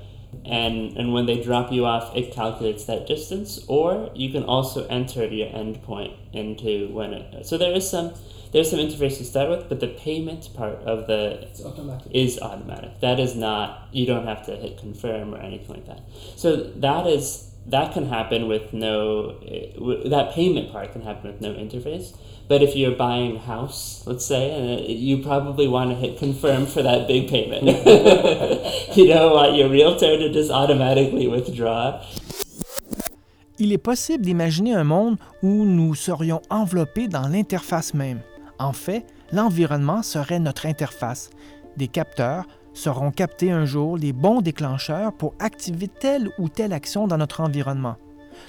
and 0.45 0.97
and 0.97 1.13
when 1.13 1.27
they 1.27 1.37
drop 1.41 1.71
you 1.71 1.85
off, 1.85 2.17
it 2.17 2.33
calculates 2.33 2.85
that 2.87 3.07
distance. 3.07 3.63
Or 3.69 4.11
you 4.15 4.31
can 4.33 4.43
also 4.45 4.87
enter 4.87 5.27
your 5.27 5.49
endpoint 5.49 6.15
into 6.33 6.89
when 6.93 7.13
it. 7.13 7.47
So 7.47 7.59
there 7.59 7.73
is 7.73 7.89
some 7.89 8.13
there's 8.53 8.71
some 8.71 8.79
interface 8.79 9.19
to 9.19 9.25
start 9.25 9.49
with, 9.51 9.69
but 9.69 9.81
the 9.81 9.89
payment 9.89 10.49
part 10.55 10.79
of 10.83 11.07
the 11.07 11.43
It's 11.43 11.65
automatic. 11.65 12.09
is 12.13 12.39
automatic. 12.41 13.01
That 13.01 13.19
is 13.21 13.35
not 13.37 13.89
you 13.93 14.07
don't 14.07 14.27
have 14.27 14.45
to 14.47 14.57
hit 14.57 14.79
confirm 14.79 15.35
or 15.35 15.39
anything 15.39 15.69
like 15.77 15.87
that. 15.87 16.01
So 16.37 16.57
that 16.57 17.07
is 17.07 17.51
that 17.69 17.93
can 17.93 18.07
happen 18.07 18.47
with 18.47 18.73
no 18.73 19.37
eh, 19.47 19.73
that 20.09 20.33
payment 20.33 20.71
part 20.73 20.93
can 20.93 21.03
happen 21.03 21.33
with 21.33 21.41
no 21.41 21.53
interface. 21.53 22.15
But 22.49 22.63
if 22.63 22.77
you're 22.77 22.95
buying 22.95 23.37
a 23.37 23.41
house, 23.41 24.05
let's 24.07 24.25
say, 24.25 24.53
and 24.53 24.87
you 24.89 25.19
probably 25.19 25.67
want 25.67 25.91
to 25.91 25.97
hit 25.97 26.17
confirm 26.17 26.67
for 26.67 26.81
that 26.81 27.09
big 27.09 27.29
payment. 27.29 27.65
you 28.97 29.09
don't 29.09 29.33
want 29.33 29.57
your 29.57 29.69
realtor 29.69 30.17
to 30.17 30.33
just 30.33 30.53
automatically 30.53 31.27
withdraw. 31.27 32.01
Il 33.59 33.73
est 33.73 33.79
possible 33.79 34.23
d'imaginer 34.23 34.75
un 34.75 34.85
monde 34.85 35.17
où 35.43 35.65
nous 35.65 35.95
serions 35.95 36.41
enveloppés 36.51 37.09
dans 37.09 37.27
l'interface 37.27 37.95
même. 37.95 38.21
En 38.59 38.73
fait, 38.73 39.07
l'environnement 39.33 40.03
serait 40.03 40.39
notre 40.39 40.67
interface. 40.67 41.31
Des 41.77 41.89
capteurs 41.89 42.47
seront 42.73 43.11
captés 43.11 43.51
un 43.51 43.65
jour 43.65 43.97
les 43.97 44.13
bons 44.13 44.41
déclencheurs 44.41 45.13
pour 45.13 45.35
activer 45.39 45.89
telle 45.89 46.31
ou 46.39 46.49
telle 46.49 46.73
action 46.73 47.07
dans 47.07 47.19
notre 47.19 47.41
environnement. 47.41 47.97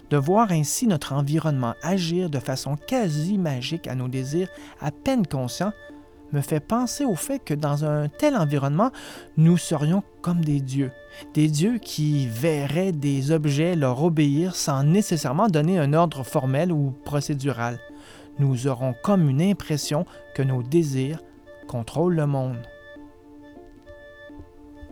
De 0.09 0.17
voir 0.17 0.51
ainsi 0.51 0.87
notre 0.87 1.13
environnement 1.13 1.73
agir 1.81 2.29
de 2.29 2.39
façon 2.39 2.75
quasi 2.75 3.37
magique 3.37 3.87
à 3.87 3.95
nos 3.95 4.07
désirs 4.07 4.49
à 4.81 4.91
peine 4.91 5.25
conscients 5.25 5.71
me 6.33 6.41
fait 6.41 6.59
penser 6.59 7.05
au 7.05 7.15
fait 7.15 7.39
que 7.39 7.53
dans 7.53 7.85
un 7.85 8.09
tel 8.09 8.35
environnement, 8.35 8.91
nous 9.37 9.57
serions 9.57 10.03
comme 10.21 10.43
des 10.43 10.59
dieux. 10.59 10.91
Des 11.33 11.47
dieux 11.47 11.77
qui 11.77 12.27
verraient 12.27 12.91
des 12.91 13.31
objets 13.31 13.75
leur 13.75 14.03
obéir 14.03 14.55
sans 14.55 14.83
nécessairement 14.83 15.47
donner 15.47 15.79
un 15.79 15.93
ordre 15.93 16.23
formel 16.23 16.71
ou 16.71 16.93
procédural. 17.05 17.79
Nous 18.39 18.67
aurons 18.67 18.94
comme 19.03 19.29
une 19.29 19.41
impression 19.41 20.06
que 20.36 20.44
nos 20.44 20.63
désirs 20.63 21.20
contrôlent 21.67 22.15
le 22.15 22.27
monde. 22.27 22.67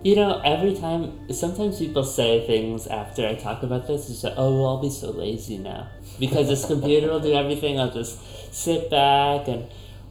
You 0.04 0.16
know, 0.16 0.40
every 0.44 0.76
time, 0.76 1.14
sometimes 1.32 1.80
people 1.80 2.04
say 2.04 2.46
things 2.46 2.86
after 2.86 3.26
I 3.26 3.34
talk 3.34 3.64
about 3.64 3.88
this. 3.88 4.08
It's 4.08 4.24
like, 4.24 4.36
oh, 4.38 4.54
well, 4.54 4.68
I'll 4.68 4.82
be 4.82 4.92
so 4.92 5.10
lazy 5.10 5.58
now 5.58 5.88
because 6.20 6.48
this 6.48 6.64
computer 6.66 7.10
will 7.10 7.20
do 7.20 7.34
everything. 7.34 7.80
I'll 7.80 7.92
just 7.92 8.20
sit 8.54 8.92
back 8.92 9.48
and 9.48 9.66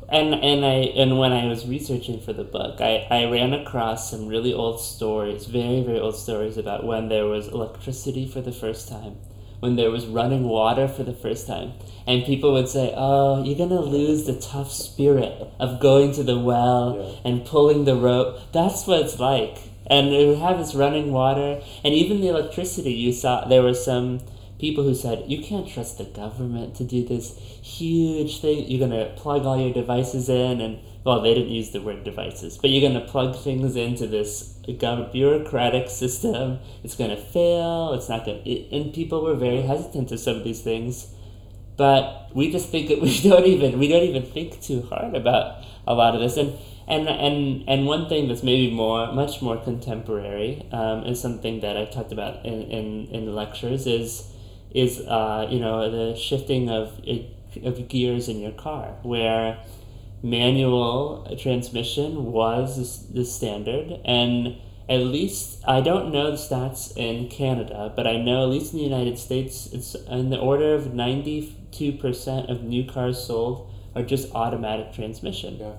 and 0.09 0.35
and 0.35 0.64
I 0.64 0.91
and 0.97 1.19
when 1.19 1.33
I 1.33 1.47
was 1.47 1.67
researching 1.67 2.21
for 2.21 2.33
the 2.33 2.45
book, 2.45 2.81
I, 2.81 3.07
I 3.11 3.31
ran 3.31 3.53
across 3.53 4.11
some 4.11 4.26
really 4.26 4.53
old 4.53 4.81
stories, 4.81 5.47
very 5.47 5.83
very 5.83 6.00
old 6.00 6.17
stories 6.17 6.57
about 6.59 6.85
when 6.85 7.09
there 7.09 7.26
was 7.26 7.49
electricity 7.49 8.26
for 8.26 8.41
the 8.41 8.53
first 8.53 8.88
time, 8.88 9.17
when 9.61 9.76
there 9.76 9.90
was 9.90 10.06
running 10.06 10.44
water 10.49 10.87
for 10.88 11.02
the 11.02 11.12
first 11.12 11.46
time, 11.46 11.73
and 12.06 12.25
people 12.25 12.52
would 12.52 12.68
say, 12.68 12.92
"Oh, 12.96 13.42
you're 13.42 13.56
gonna 13.56 13.80
lose 13.80 14.25
the 14.25 14.34
tough 14.34 14.70
spirit 14.70 15.49
of 15.58 15.80
going 15.80 16.12
to 16.12 16.23
the 16.23 16.38
well 16.38 16.96
Yeah. 16.99 17.06
and 17.25 17.44
pulling 17.44 17.84
the 17.84 17.96
rope." 17.96 18.38
That's 18.52 18.87
what 18.87 19.00
it's 19.00 19.18
like, 19.18 19.58
and 19.87 20.12
it 20.12 20.26
would 20.26 20.38
have 20.38 20.58
this 20.58 20.75
running 20.75 21.12
water, 21.12 21.61
and 21.82 21.94
even 21.94 22.20
the 22.20 22.28
electricity. 22.28 22.92
You 22.92 23.12
saw 23.12 23.44
there 23.46 23.62
were 23.62 23.75
some 23.75 24.20
people 24.64 24.83
who 24.83 24.94
said 24.94 25.23
you 25.30 25.42
can't 25.42 25.68
trust 25.68 25.99
the 25.99 26.04
government 26.04 26.75
to 26.75 26.85
do 26.85 27.04
this 27.06 27.37
huge 27.62 28.40
thing. 28.40 28.64
You're 28.66 28.88
gonna 28.88 29.12
plug 29.14 29.44
all 29.44 29.61
your 29.61 29.75
devices 29.75 30.30
in, 30.30 30.62
and 30.62 30.78
well, 31.04 31.21
they 31.21 31.35
didn't 31.35 31.50
use 31.50 31.71
the 31.73 31.83
word 31.83 32.02
devices, 32.02 32.56
but 32.56 32.71
you're 32.71 32.88
gonna 32.88 33.04
plug 33.04 33.37
things 33.37 33.76
into 33.76 34.06
this 34.06 34.54
bureaucratic 34.64 35.90
system. 35.90 36.61
It's 36.83 36.97
gonna 36.97 37.18
fail. 37.18 37.92
It's 37.92 38.09
not 38.09 38.25
gonna. 38.25 38.40
It, 38.47 38.73
and 38.73 38.94
people 38.94 39.23
were 39.23 39.35
very 39.35 39.61
hesitant 39.61 40.09
to 40.09 40.16
some 40.16 40.37
of 40.37 40.44
these 40.44 40.62
things, 40.62 41.09
but 41.76 42.30
we 42.33 42.50
just 42.50 42.71
think 42.71 42.88
that 42.88 43.02
we 43.09 43.21
don't 43.21 43.44
even 43.44 43.78
we 43.78 43.87
don't 43.88 44.04
even 44.04 44.25
think 44.25 44.62
too 44.62 44.80
hard 44.88 45.14
about 45.14 45.62
a 45.87 45.94
lot 45.94 46.14
of 46.14 46.23
this 46.23 46.37
and. 46.38 46.59
And, 46.87 47.09
and 47.09 47.64
and 47.66 47.87
one 47.87 48.11
thing 48.11 48.28
that's 48.28 48.42
maybe 48.42 48.71
more 48.71 49.11
much 49.11 49.40
more 49.40 49.56
contemporary 49.56 50.68
um, 50.71 51.04
is 51.06 51.18
something 51.18 51.61
that 51.61 51.78
I've 51.78 51.90
talked 51.90 52.12
about 52.12 52.44
in, 52.44 52.61
in, 52.64 53.06
in 53.06 53.25
the 53.25 53.33
lectures 53.33 53.87
is 53.87 54.34
is 54.75 55.00
uh, 55.00 55.47
you 55.50 55.61
know 55.61 55.90
the 55.90 56.16
shifting 56.19 56.69
of 56.69 57.00
of 57.62 57.88
gears 57.88 58.28
in 58.28 58.40
your 58.40 58.52
car 58.52 58.97
where 59.02 59.59
manual 60.23 61.37
transmission 61.38 62.33
was 62.33 63.07
the 63.12 63.25
standard 63.25 64.00
and 64.04 64.57
at 64.88 65.00
least 65.00 65.62
I 65.66 65.81
don't 65.81 66.12
know 66.12 66.31
the 66.31 66.37
stats 66.37 66.95
in 66.97 67.28
Canada, 67.28 67.93
but 67.97 68.07
I 68.07 68.16
know 68.16 68.43
at 68.43 68.50
least 68.50 68.73
in 68.73 68.78
the 68.78 68.85
United 68.85 69.19
States 69.19 69.69
it's 69.73 69.95
in 69.95 70.31
the 70.31 70.38
order 70.38 70.75
of 70.75 70.93
ninety 70.93 71.57
two 71.71 71.93
percent 71.93 72.50
of 72.50 72.62
new 72.62 72.85
cars 72.85 73.25
sold 73.25 73.71
are 73.95 74.02
just 74.02 74.35
automatic 74.35 74.93
transmission. 74.93 75.59
Yeah. 75.59 75.73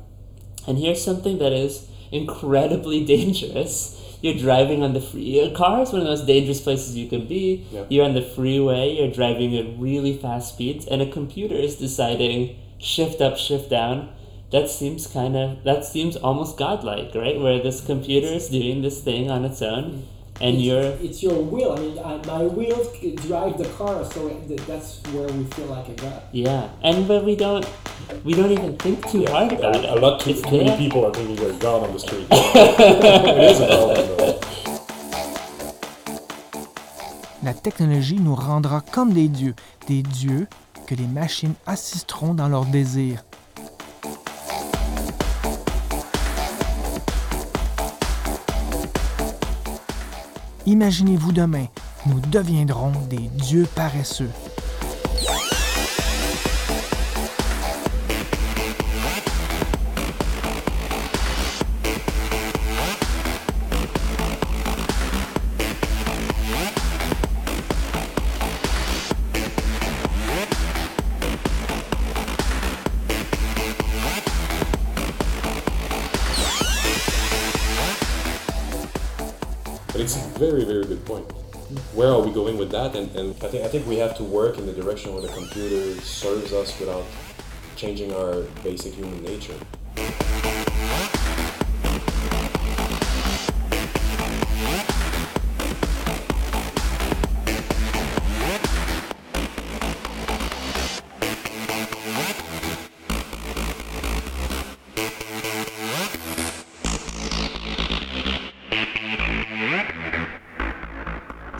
And 0.67 0.77
here's 0.79 1.03
something 1.03 1.37
that 1.37 1.53
is 1.53 1.87
incredibly 2.11 3.05
dangerous. 3.15 4.01
You're 4.21 4.37
driving 4.37 4.83
on 4.83 4.93
the 4.93 5.01
free. 5.01 5.39
A 5.39 5.51
car 5.51 5.81
is 5.81 5.91
one 5.91 6.01
of 6.01 6.07
the 6.07 6.11
most 6.11 6.25
dangerous 6.25 6.61
places 6.61 6.95
you 6.95 7.07
can 7.07 7.27
be. 7.27 7.65
Yeah. 7.71 7.85
You're 7.89 8.05
on 8.05 8.13
the 8.13 8.21
freeway. 8.21 8.95
You're 8.95 9.11
driving 9.11 9.55
at 9.57 9.79
really 9.79 10.17
fast 10.17 10.53
speeds, 10.53 10.85
and 10.85 11.01
a 11.01 11.11
computer 11.11 11.55
is 11.55 11.75
deciding 11.75 12.57
shift 12.77 13.21
up, 13.21 13.37
shift 13.37 13.69
down. 13.69 14.09
That 14.51 14.69
seems 14.69 15.07
kind 15.07 15.35
of. 15.35 15.63
That 15.63 15.85
seems 15.85 16.15
almost 16.15 16.57
godlike, 16.57 17.13
right? 17.15 17.39
Where 17.39 17.61
this 17.61 17.85
computer 17.85 18.27
is 18.27 18.49
doing 18.49 18.81
this 18.81 19.01
thing 19.01 19.29
on 19.29 19.43
its 19.43 19.61
own, 19.61 19.83
mm. 19.83 20.03
And 20.41 20.55
it's, 20.55 20.63
you're 20.63 20.81
it's 20.81 21.23
your 21.23 21.41
will. 21.41 21.73
I 21.73 21.79
mean, 21.79 21.99
I, 21.99 22.17
my 22.25 22.43
will 22.43 22.83
drive 23.27 23.57
the 23.57 23.69
car, 23.77 24.03
so 24.03 24.27
it, 24.27 24.57
that's 24.67 25.01
where 25.13 25.27
we 25.27 25.45
feel 25.45 25.67
like 25.67 25.87
a 25.87 25.93
god. 25.93 26.23
yeah, 26.31 26.69
and 26.83 27.07
but 27.07 27.23
we 27.23 27.35
don't 27.35 27.65
we 28.23 28.33
don't 28.33 28.51
even 28.51 28.75
think 28.77 29.07
too 29.09 29.25
hard 29.27 29.53
about 29.53 29.75
it. 29.75 29.85
A, 29.85 29.93
a 29.93 29.99
lot 29.99 30.19
too, 30.19 30.33
too 30.33 30.63
many 30.63 30.75
people 30.77 31.05
are 31.05 31.13
thinking 31.13 31.35
they're 31.37 31.53
God 31.59 31.83
on 31.83 31.93
the 31.93 31.99
street. 31.99 32.27
it 32.31 33.51
is 33.51 33.59
a 33.61 33.67
problem 33.67 34.17
though. 34.17 34.39
La 37.43 37.53
technologie 37.53 38.19
nous 38.19 38.33
rendra 38.33 38.81
comme 38.81 39.13
des 39.13 39.27
dieux, 39.27 39.53
des 39.87 40.01
dieux 40.01 40.47
que 40.87 40.95
les 40.95 41.07
machines 41.07 41.53
assisteront 41.67 42.33
dans 42.33 42.49
leurs 42.49 42.65
désirs. 42.65 43.23
Imaginez-vous 50.67 51.31
demain, 51.31 51.67
nous 52.07 52.19
deviendrons 52.31 52.91
des 53.07 53.29
dieux 53.37 53.67
paresseux. 53.75 54.31
Where 81.93 82.09
are 82.09 82.21
we 82.21 82.31
going 82.31 82.57
with 82.57 82.69
that? 82.71 82.95
And, 82.95 83.15
and 83.15 83.35
I, 83.43 83.47
think, 83.47 83.65
I 83.65 83.67
think 83.67 83.87
we 83.87 83.97
have 83.97 84.15
to 84.17 84.23
work 84.23 84.59
in 84.59 84.67
the 84.67 84.73
direction 84.73 85.13
where 85.13 85.21
the 85.23 85.29
computer 85.29 85.99
serves 86.01 86.53
us 86.53 86.79
without 86.79 87.05
changing 87.75 88.13
our 88.13 88.41
basic 88.63 88.93
human 88.93 89.23
nature. 89.23 89.55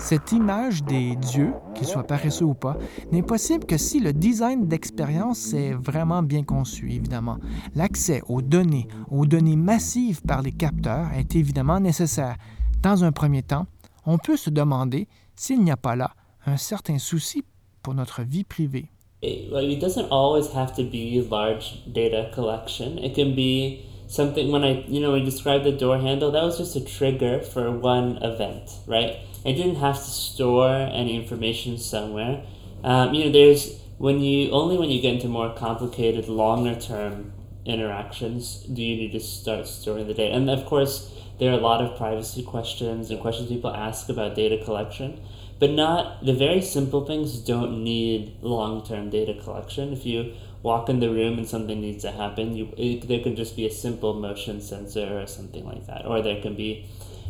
Cette 0.06 0.34
image 0.34 0.84
des 0.84 1.16
dieux, 1.16 1.52
qu'ils 1.74 1.88
soient 1.88 2.04
paresseux 2.04 2.46
ou 2.46 2.54
pas, 2.54 2.78
n'est 3.12 3.24
possible 3.24 3.66
que 3.66 3.76
si 3.76 4.00
le 4.00 4.14
design 4.14 4.68
d'expérience 4.68 5.52
est 5.56 5.74
vraiment 5.74 6.22
bien 6.22 6.44
conçu, 6.44 6.94
évidemment. 6.94 7.38
L'accès 7.74 8.22
aux 8.30 8.44
données, 8.44 8.88
aux 9.10 9.26
données 9.26 9.56
massives 9.56 10.22
par 10.22 10.44
les 10.44 10.52
capteurs 10.52 11.08
est 11.18 11.36
évidemment 11.36 11.80
nécessaire. 11.80 12.36
Dans 12.84 13.04
un 13.04 13.12
premier 13.12 13.42
temps, 13.42 13.66
on 14.06 14.20
peut 14.20 14.38
se 14.38 14.52
demander 14.52 15.08
s'il 15.36 15.64
n'y 15.64 15.72
a 15.72 15.76
pas 15.76 15.96
là 15.96 16.12
un 16.46 16.58
certain 16.58 17.00
souci 17.00 17.44
pour 17.82 17.96
notre 17.96 18.22
vie 18.22 18.44
privée. 18.44 18.92
it, 19.24 19.52
it 19.52 19.80
doesn't 19.80 20.10
always 20.12 20.54
have 20.54 20.76
to 20.76 20.84
be 20.84 21.20
large 21.32 21.82
data 21.92 22.30
collection. 22.32 23.00
It 23.00 23.16
can 23.16 23.34
be 23.34 23.88
something 24.08 24.52
when 24.52 24.64
I, 24.64 24.86
you 24.88 25.02
know, 25.02 25.18
described 25.20 25.64
the 25.64 25.72
door 25.72 25.98
handle, 25.98 26.30
that 26.30 26.44
was 26.44 26.60
just 26.60 26.76
a 26.76 26.86
trigger 26.86 27.42
for 27.42 27.72
one 27.72 28.20
event, 28.22 28.70
right? 28.86 29.16
I 29.46 29.52
didn't 29.52 29.76
have 29.76 29.98
to 29.98 30.10
store 30.10 30.70
any 30.70 31.16
information 31.16 31.78
somewhere. 31.78 32.44
Um, 32.84 33.14
you 33.14 33.26
know, 33.26 33.32
there's 33.32 33.80
when 33.98 34.20
you 34.20 34.52
only 34.52 34.78
when 34.78 34.90
you 34.90 35.02
get 35.02 35.16
into 35.16 35.28
more 35.28 35.54
complicated, 35.54 36.28
longer 36.28 36.80
term 36.80 37.34
interactions 37.66 38.60
do 38.62 38.84
you 38.84 38.96
need 38.96 39.12
to 39.12 39.20
start 39.20 39.68
storing 39.68 40.08
the 40.08 40.14
data. 40.14 40.36
And 40.36 40.50
of 40.50 40.66
course, 40.66 41.12
there 41.40 41.52
are 41.52 41.58
a 41.58 41.62
lot 41.62 41.82
of 41.82 41.98
privacy 41.98 42.44
questions 42.44 43.10
and 43.10 43.20
questions 43.20 43.50
people 43.50 43.72
ask 43.72 44.10
about 44.10 44.36
data 44.36 44.64
collection 44.64 45.20
but 45.60 45.72
not 45.72 46.26
the 46.26 46.34
very 46.34 46.62
simple 46.62 47.06
things 47.06 47.40
don't 47.40 47.84
need 47.84 48.38
long-term 48.42 49.10
data 49.10 49.34
collection 49.44 49.94
if 49.94 50.06
you 50.06 50.34
walk 50.64 50.90
in 50.90 51.00
the 51.00 51.10
room 51.10 51.38
and 51.38 51.48
something 51.48 51.82
needs 51.82 52.04
to 52.04 52.12
happen 52.12 52.56
you 52.56 52.74
it, 52.78 53.08
there 53.08 53.20
can 53.20 53.36
just 53.36 53.56
be 53.56 53.66
a 53.66 53.72
simple 53.72 54.14
motion 54.14 54.62
sensor 54.62 55.20
or 55.22 55.28
something 55.28 55.66
like 55.66 55.86
that 55.88 56.06
or 56.06 56.22
there 56.22 56.42
can 56.42 56.56
be 56.56 56.86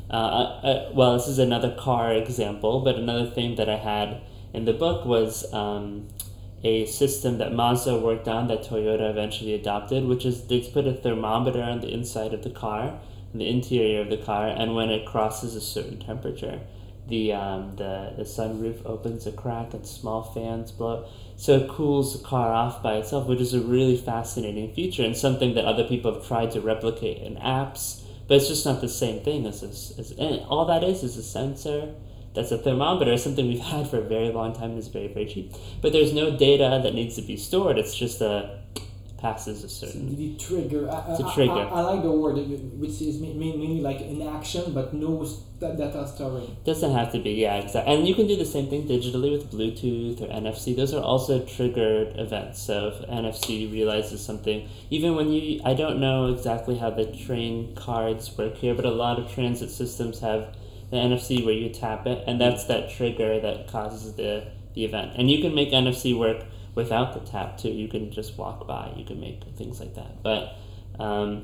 uh, 0.10 0.90
well 0.94 1.14
this 1.18 1.28
is 1.28 1.40
another 1.40 1.76
car 1.76 2.14
example 2.14 2.82
but 2.82 2.96
another 2.96 3.30
thing 3.30 3.56
that 3.56 3.70
i 3.70 3.78
had 3.78 4.22
in 4.54 4.66
the 4.66 4.74
book 4.74 5.06
was 5.06 5.52
um, 5.54 6.08
a 6.66 6.86
system 6.88 7.38
that 7.38 7.54
Mazda 7.54 7.98
worked 8.00 8.28
on 8.28 8.48
that 8.48 8.64
Toyota 8.64 9.10
eventually 9.10 9.54
adopted, 9.54 10.06
which 10.06 10.26
is 10.26 10.48
they 10.48 10.62
put 10.62 10.88
a 10.88 10.94
thermometer 10.94 11.62
on 11.62 11.82
the 11.82 11.94
inside 11.94 12.34
of 12.34 12.44
the 12.44 12.50
car, 12.50 13.00
the 13.36 13.48
interior 13.48 14.02
of 14.02 14.10
the 14.10 14.18
car, 14.18 14.48
and 14.48 14.76
when 14.76 14.90
it 14.90 15.06
crosses 15.06 15.56
a 15.56 15.62
certain 15.62 16.00
temperature, 16.00 16.62
the 17.08 17.34
um, 17.34 17.76
the 17.76 18.14
the 18.18 18.24
sunroof 18.24 18.84
opens 18.84 19.28
a 19.28 19.32
crack 19.32 19.76
and 19.76 19.86
small 19.86 20.24
fans 20.24 20.72
blow, 20.72 21.08
so 21.36 21.58
it 21.58 21.70
cools 21.70 22.18
the 22.18 22.28
car 22.28 22.52
off 22.52 22.82
by 22.82 22.96
itself, 22.96 23.28
which 23.28 23.42
is 23.42 23.54
a 23.54 23.60
really 23.60 23.98
fascinating 23.98 24.74
feature 24.74 25.04
and 25.04 25.16
something 25.16 25.54
that 25.54 25.66
other 25.66 25.84
people 25.84 26.14
have 26.16 26.26
tried 26.26 26.50
to 26.52 26.62
replicate 26.62 27.22
in 27.22 27.36
apps, 27.36 28.02
but 28.28 28.38
it's 28.38 28.48
just 28.48 28.66
not 28.66 28.82
the 28.82 28.90
same 28.90 29.24
thing 29.24 29.46
as 29.46 29.62
this. 29.62 29.98
As, 29.98 30.12
and 30.12 30.42
all 30.48 30.66
that 30.66 30.84
is 30.84 31.04
is 31.04 31.18
a 31.18 31.24
sensor 31.24 31.94
that's 32.34 32.52
a 32.52 32.58
thermometer, 32.58 33.18
something 33.18 33.48
we've 33.48 33.60
had 33.74 33.88
for 33.88 33.98
a 33.98 34.02
very 34.02 34.32
long 34.32 34.54
time 34.54 34.72
and 34.72 34.80
is 34.80 34.90
very, 34.90 35.08
very 35.08 35.26
cheap. 35.26 35.54
But 35.82 35.94
there's 35.94 36.14
no 36.14 36.36
data 36.36 36.82
that 36.84 36.94
needs 36.94 37.16
to 37.16 37.22
be 37.22 37.38
stored. 37.38 37.78
It's 37.78 37.96
just 37.96 38.22
a 38.22 38.60
passes 39.26 39.64
a 39.64 39.70
certain. 39.70 40.16
The 40.16 40.38
trigger. 40.38 40.84
I, 40.90 41.14
I- 41.14 41.34
trigger. 41.34 41.52
I, 41.52 41.80
I 41.80 41.82
like 41.82 42.04
the 42.04 42.12
word, 42.12 42.36
which 42.84 43.02
is 43.02 43.20
ma- 43.20 43.28
ma- 43.42 43.58
mainly 43.62 43.82
like 43.82 44.02
an 44.02 44.22
action, 44.22 44.74
but 44.74 44.94
no 44.94 45.26
data 45.60 46.08
storing. 46.08 46.56
Doesn't 46.64 46.92
have 46.92 47.12
to 47.14 47.20
be, 47.20 47.32
yeah, 47.32 47.56
exactly. 47.56 47.92
And 47.94 48.08
you 48.08 48.14
can 48.14 48.28
do 48.28 48.36
the 48.36 48.46
same 48.46 48.68
thing 48.70 48.88
digitally 48.88 49.32
with 49.32 49.52
Bluetooth 49.52 50.22
or 50.22 50.28
NFC. 50.28 50.76
Those 50.76 50.94
are 50.94 51.02
also 51.02 51.44
triggered 51.46 52.20
events. 52.20 52.62
So 52.62 52.90
if 52.90 53.10
NFC 53.10 53.72
realizes 53.72 54.24
something, 54.24 54.70
even 54.92 55.16
when 55.16 55.32
you, 55.32 55.62
I 55.66 55.74
don't 55.74 56.00
know 56.00 56.32
exactly 56.32 56.78
how 56.78 56.92
the 56.92 57.06
train 57.06 57.74
cards 57.76 58.38
work 58.38 58.56
here, 58.58 58.76
but 58.76 58.86
a 58.86 58.92
lot 58.92 59.18
of 59.18 59.32
transit 59.34 59.72
systems 59.72 60.20
have 60.20 60.56
the 60.92 60.98
NFC 60.98 61.44
where 61.44 61.56
you 61.56 61.70
tap 61.70 62.06
it, 62.06 62.24
and 62.28 62.40
that's 62.40 62.66
that 62.66 62.92
trigger 62.92 63.40
that 63.40 63.68
causes 63.68 64.14
the, 64.16 64.46
the 64.76 64.86
event. 64.86 65.14
And 65.16 65.32
you 65.32 65.42
can 65.42 65.56
make 65.56 65.72
NFC 65.72 66.16
work 66.18 66.46
without 66.76 67.14
the 67.14 67.20
tap 67.22 67.58
too. 67.58 67.70
You 67.70 67.88
can 67.88 68.12
just 68.12 68.38
walk 68.38 68.68
by. 68.68 68.94
You 68.96 69.06
can 69.06 69.20
make 69.20 69.44
things 69.58 69.80
like 69.80 69.96
that. 69.96 70.22
But 70.22 70.56
um, 71.00 71.44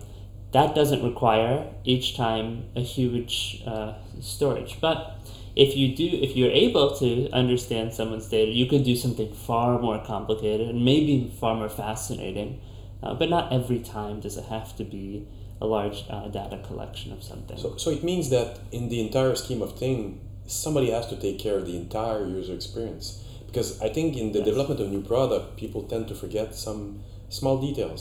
that 0.51 0.75
doesn't 0.75 1.03
require 1.03 1.67
each 1.83 2.15
time 2.15 2.65
a 2.75 2.81
huge 2.81 3.63
uh, 3.65 3.93
storage. 4.19 4.79
But 4.79 5.17
if 5.55 5.75
you 5.75 5.95
do, 5.95 6.05
if 6.05 6.35
you're 6.35 6.51
able 6.51 6.95
to 6.97 7.29
understand 7.31 7.93
someone's 7.93 8.27
data, 8.27 8.51
you 8.51 8.65
can 8.65 8.83
do 8.83 8.95
something 8.95 9.33
far 9.33 9.79
more 9.79 10.03
complicated 10.03 10.69
and 10.69 10.85
maybe 10.85 11.33
far 11.39 11.55
more 11.55 11.69
fascinating. 11.69 12.61
Uh, 13.01 13.15
but 13.15 13.29
not 13.29 13.51
every 13.51 13.79
time 13.79 14.19
does 14.19 14.37
it 14.37 14.45
have 14.45 14.75
to 14.77 14.83
be 14.83 15.27
a 15.59 15.65
large 15.65 16.05
uh, 16.09 16.27
data 16.27 16.59
collection 16.65 17.11
of 17.11 17.23
something. 17.23 17.57
So, 17.57 17.77
so 17.77 17.89
it 17.89 18.03
means 18.03 18.29
that 18.29 18.59
in 18.71 18.89
the 18.89 18.99
entire 18.99 19.35
scheme 19.35 19.61
of 19.61 19.77
things, 19.77 20.19
somebody 20.47 20.91
has 20.91 21.07
to 21.07 21.15
take 21.15 21.39
care 21.39 21.57
of 21.57 21.65
the 21.65 21.77
entire 21.77 22.25
user 22.27 22.53
experience. 22.53 23.23
Because 23.51 23.81
I 23.81 23.89
think 23.89 24.15
in 24.15 24.31
the 24.31 24.37
Yes. 24.39 24.45
development 24.45 24.79
of 24.79 24.89
new 24.89 25.01
product, 25.01 25.57
people 25.57 25.81
tend 25.83 26.07
to 26.07 26.15
forget 26.15 26.55
some 26.55 26.99
small 27.29 27.59
details. 27.59 27.99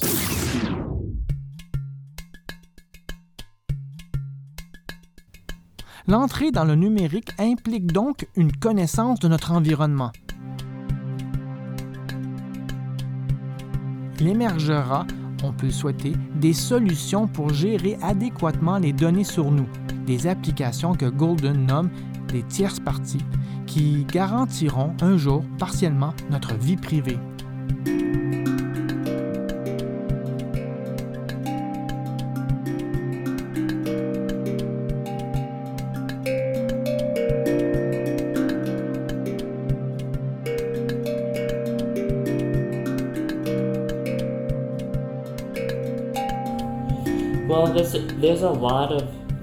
L'entrée 6.06 6.50
dans 6.50 6.64
le 6.64 6.74
numérique 6.74 7.30
implique 7.38 7.92
donc 7.92 8.26
une 8.36 8.52
connaissance 8.52 9.18
de 9.20 9.28
notre 9.28 9.52
environnement. 9.52 10.10
Il 14.20 14.28
émergera, 14.28 15.06
on 15.42 15.52
peut 15.52 15.66
le 15.66 15.72
souhaiter, 15.72 16.12
des 16.34 16.52
solutions 16.52 17.26
pour 17.26 17.50
gérer 17.52 17.96
adéquatement 18.02 18.78
les 18.78 18.92
données 18.92 19.24
sur 19.24 19.50
nous, 19.50 19.68
des 20.06 20.26
applications 20.26 20.94
que 20.94 21.06
Golden 21.06 21.66
nomme 21.66 21.90
des 22.32 22.42
tierces 22.42 22.80
parties, 22.80 23.24
qui 23.66 24.04
garantiront 24.04 24.94
un 25.00 25.16
jour 25.16 25.44
partiellement 25.58 26.14
notre 26.30 26.54
vie 26.54 26.76
privée. 26.76 27.18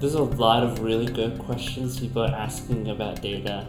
There's 0.00 0.14
a 0.14 0.22
lot 0.22 0.62
of 0.62 0.80
really 0.80 1.06
good 1.06 1.38
questions 1.38 1.98
people 1.98 2.22
are 2.22 2.34
asking 2.34 2.88
about 2.90 3.20
data, 3.20 3.66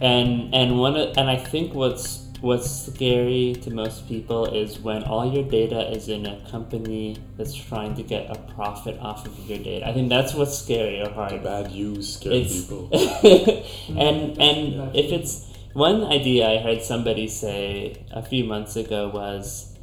and 0.00 0.54
and 0.54 0.78
one 0.78 0.96
of, 0.96 1.16
and 1.16 1.30
I 1.30 1.36
think 1.36 1.74
what's 1.74 2.26
what's 2.40 2.70
scary 2.70 3.54
to 3.62 3.70
most 3.70 4.06
people 4.06 4.46
is 4.46 4.78
when 4.78 5.02
all 5.04 5.30
your 5.32 5.44
data 5.44 5.90
is 5.90 6.08
in 6.08 6.26
a 6.26 6.38
company 6.50 7.16
that's 7.36 7.54
trying 7.54 7.94
to 7.94 8.02
get 8.02 8.30
a 8.30 8.38
profit 8.54 8.98
off 9.00 9.26
of 9.26 9.38
your 9.48 9.58
data. 9.58 9.88
I 9.88 9.92
think 9.92 10.08
that's 10.08 10.34
what's 10.34 10.58
scary 10.58 11.00
or 11.00 11.10
hard. 11.10 11.32
The 11.32 11.38
bad 11.38 11.72
use 11.72 12.16
scares 12.16 12.52
It's 12.52 12.60
people. 12.62 12.88
and 13.98 14.40
and 14.40 14.96
if 14.96 15.12
it's 15.12 15.52
one 15.72 16.04
idea 16.04 16.48
I 16.48 16.58
heard 16.58 16.82
somebody 16.82 17.28
say 17.28 18.04
a 18.10 18.22
few 18.22 18.44
months 18.44 18.76
ago 18.76 19.08
was 19.08 19.76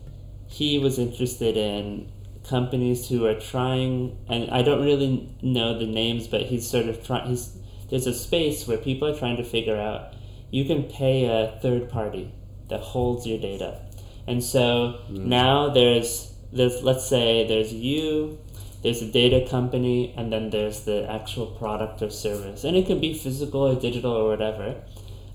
he 0.48 0.78
was 0.78 1.00
interested 1.00 1.58
in 1.58 2.12
companies 2.48 3.08
who 3.10 3.26
are 3.26 3.40
trying 3.40 4.18
and 4.28 4.50
I 4.52 4.62
don't 4.62 4.84
really 4.84 5.30
know 5.42 5.78
the 5.78 5.86
names 5.86 6.28
but 6.28 6.42
he's 6.42 6.70
sort 6.70 6.88
of 6.88 7.06
trying 7.06 7.30
he's 7.30 7.58
there's 7.90 8.08
a 8.08 8.14
space 8.14 8.68
where 8.68 8.78
people 8.78 9.08
are 9.08 9.18
trying 9.18 9.38
to 9.38 9.44
figure 9.44 9.78
out 9.78 10.14
you 10.52 10.66
can 10.66 10.84
pay 10.84 11.26
a 11.26 11.58
third 11.62 11.90
party 11.90 12.32
that 12.70 12.80
holds 12.80 13.26
your 13.26 13.40
data. 13.40 13.80
And 14.28 14.44
so 14.44 15.00
now 15.10 15.70
there's 15.70 16.34
there's 16.52 16.82
let's 16.84 17.06
say 17.08 17.48
there's 17.48 17.74
you 17.74 18.38
there's 18.84 19.02
a 19.02 19.12
data 19.12 19.48
company 19.50 20.14
and 20.18 20.32
then 20.32 20.50
there's 20.50 20.82
the 20.82 21.10
actual 21.10 21.48
product 21.48 22.02
or 22.02 22.10
service 22.10 22.64
and 22.64 22.76
it 22.78 22.86
can 22.86 23.00
be 23.00 23.14
physical 23.14 23.62
or 23.62 23.76
digital 23.80 24.12
or 24.12 24.28
whatever 24.30 24.76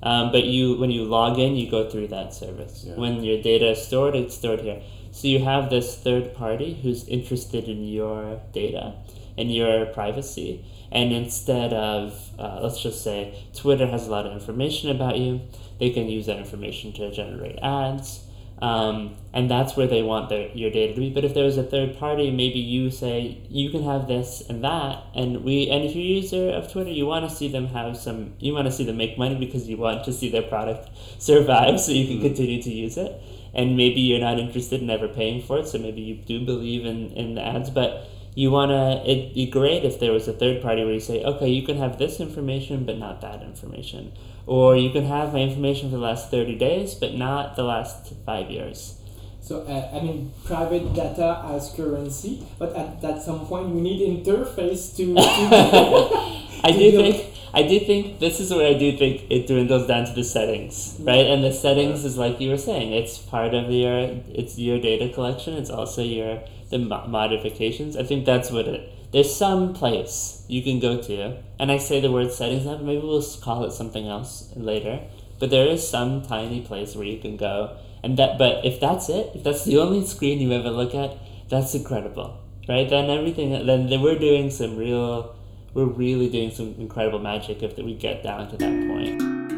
um, 0.03 0.31
but 0.31 0.45
you 0.45 0.79
when 0.79 0.91
you 0.91 1.03
log 1.05 1.39
in 1.39 1.57
you 1.57 1.69
go 1.71 1.89
through 1.91 2.07
that 2.09 2.33
service 2.33 2.85
Yeah. 2.87 2.95
when 2.97 3.25
your 3.25 3.43
data 3.43 3.71
is 3.71 3.83
stored 3.83 4.15
it's 4.15 4.37
stored 4.37 4.61
here 4.61 4.81
so 5.13 5.29
you 5.29 5.45
have 5.45 5.71
this 5.71 5.97
third 5.97 6.35
party 6.35 6.81
who's 6.83 7.07
interested 7.09 7.65
in 7.65 7.85
your 7.85 8.41
data 8.53 8.95
and 9.37 9.55
your 9.55 9.87
privacy 9.87 10.65
and 10.91 11.13
instead 11.13 11.73
of 11.73 12.31
uh, 12.39 12.61
let's 12.63 12.83
just 12.83 13.03
say 13.03 13.47
twitter 13.55 13.87
has 13.87 14.07
a 14.07 14.11
lot 14.11 14.27
of 14.27 14.33
information 14.33 14.91
about 14.91 15.17
you 15.17 15.41
they 15.79 15.91
can 15.91 16.09
use 16.09 16.27
that 16.27 16.39
information 16.39 16.93
to 16.93 17.11
generate 17.11 17.59
ads 17.63 18.29
um, 18.61 19.17
and 19.33 19.49
that's 19.49 19.77
where 19.77 19.87
they 19.87 20.03
want 20.03 20.31
their, 20.31 20.49
your 20.49 20.71
data 20.71 20.95
to 20.95 21.01
be. 21.01 21.11
But 21.11 21.25
if 21.25 21.35
there 21.35 21.45
was 21.45 21.57
a 21.57 21.63
third 21.63 21.97
party, 21.97 22.31
maybe 22.31 22.59
you 22.59 22.91
say 22.91 23.41
you 23.49 23.71
can 23.71 23.85
have 23.85 24.09
this 24.09 24.43
and 24.49 24.65
that, 24.65 25.05
and 25.15 25.45
we 25.45 25.69
and 25.71 25.85
if 25.85 25.95
you're 25.95 26.05
a 26.05 26.21
user 26.21 26.51
of 26.51 26.71
Twitter, 26.71 26.91
you 26.91 27.07
want 27.07 27.29
to 27.29 27.35
see 27.35 27.49
them 27.49 27.69
have 27.69 27.97
some, 27.97 28.35
you 28.41 28.55
want 28.55 28.67
to 28.67 28.73
see 28.73 28.85
them 28.85 28.97
make 28.97 29.17
money 29.17 29.37
because 29.37 29.69
you 29.69 29.77
want 29.77 30.05
to 30.05 30.13
see 30.13 30.29
their 30.29 30.43
product 30.43 30.91
survive, 31.23 31.79
so 31.81 31.93
you 31.93 32.07
can 32.07 32.21
continue 32.21 32.61
to 32.63 32.71
use 32.71 32.97
it. 32.97 33.23
And 33.59 33.77
maybe 33.77 34.01
you're 34.01 34.21
not 34.21 34.39
interested 34.39 34.81
in 34.81 34.89
ever 34.89 35.09
paying 35.09 35.43
for 35.43 35.59
it, 35.59 35.67
so 35.67 35.79
maybe 35.79 36.01
you 36.01 36.15
do 36.15 36.45
believe 36.45 36.87
in 36.87 37.11
in 37.13 37.35
the 37.35 37.45
ads, 37.45 37.71
but 37.71 38.09
you 38.39 38.53
want 38.53 38.71
to 38.71 39.11
it'd 39.11 39.35
be 39.35 39.47
great 39.47 39.85
if 39.85 39.99
there 39.99 40.13
was 40.13 40.29
a 40.29 40.33
third 40.33 40.63
party 40.63 40.85
where 40.85 40.95
you 40.95 41.01
say 41.01 41.25
okay 41.25 41.49
you 41.49 41.63
can 41.67 41.77
have 41.77 41.99
this 41.99 42.21
information 42.21 42.85
but 42.85 42.97
not 42.97 43.21
that 43.21 43.43
information 43.43 44.13
or 44.47 44.77
you 44.77 44.91
can 44.91 45.05
have 45.05 45.33
my 45.33 45.41
information 45.41 45.91
for 45.91 45.97
the 45.97 46.03
last 46.03 46.31
30 46.31 46.55
days 46.57 46.95
but 46.95 47.15
not 47.15 47.57
the 47.57 47.65
last 47.65 48.15
five 48.25 48.49
years 48.49 48.95
So 49.41 49.63
uh, 49.65 49.97
I 49.97 50.01
mean, 50.05 50.33
private 50.45 50.93
data 50.93 51.41
as 51.47 51.73
currency, 51.73 52.45
but 52.59 52.77
at, 52.77 53.03
at 53.03 53.23
some 53.23 53.47
point 53.47 53.71
we 53.71 53.81
need 53.81 54.05
interface 54.05 54.93
to. 54.99 55.15
to 55.15 56.35
i 56.65 56.71
do 56.73 56.91
think 56.93 57.27
i 57.55 57.63
do 57.63 57.79
think 57.81 58.19
this 58.19 58.41
is 58.41 58.53
where 58.53 58.69
i 58.69 58.79
do 58.79 58.97
think 58.97 59.25
it 59.31 59.47
dwindles 59.47 59.87
down 59.87 60.05
to 60.05 60.13
the 60.13 60.25
settings 60.25 60.97
right? 61.01 61.27
And 61.27 61.45
the 61.45 61.53
settings 61.53 62.05
is 62.05 62.17
like 62.19 62.41
you 62.41 62.51
were 62.51 62.59
saying 62.59 62.93
it's 62.93 63.19
part 63.19 63.55
of 63.55 63.71
your 63.71 63.99
it's 64.29 64.59
your 64.59 64.79
data 64.81 65.13
collection 65.13 65.55
it's 65.55 65.71
also 65.71 66.03
your 66.03 66.43
the 66.71 66.79
modifications. 66.79 67.97
I 67.97 68.03
think 68.03 68.27
that's 68.27 68.51
what 68.51 68.69
it 68.69 68.93
there's 69.13 69.35
some 69.35 69.73
place 69.73 70.45
you 70.49 70.63
can 70.63 70.81
go 70.81 71.01
to 71.01 71.39
and 71.59 71.73
i 71.73 71.79
say 71.79 71.99
the 71.99 72.13
word 72.13 72.31
settings 72.31 72.67
now 72.67 72.77
maybe 72.77 73.01
we'll 73.01 73.25
call 73.41 73.65
it 73.65 73.73
something 73.73 74.07
else 74.07 74.53
later. 74.55 75.01
But 75.39 75.51
there 75.51 75.69
is 75.69 75.89
some 75.89 76.23
tiny 76.23 76.63
place 76.63 76.97
where 76.97 77.07
you 77.07 77.21
can 77.21 77.37
go 77.37 77.77
and 78.03 78.19
that 78.19 78.39
but 78.39 78.65
if 78.65 78.81
that's 78.81 79.09
it 79.09 79.31
if 79.35 79.45
that's 79.45 79.65
the 79.65 79.79
only 79.79 80.05
screen 80.05 80.41
you 80.41 80.53
ever 80.53 80.71
look 80.71 80.95
at 80.95 81.17
that's 81.49 81.75
incredible 81.75 82.39
right? 82.69 82.89
Then 82.91 83.09
everything 83.09 83.53
then, 83.53 83.89
then 83.89 84.03
we're 84.03 84.19
doing 84.19 84.51
some 84.51 84.77
real 84.77 85.38
we're 85.75 85.85
really 85.85 86.29
doing 86.29 86.51
some 86.51 86.75
incredible 86.79 87.19
magic 87.19 87.63
if 87.63 87.77
we 87.77 87.95
get 87.95 88.23
down 88.23 88.49
to 88.51 88.57
that 88.57 88.89
point 88.89 89.58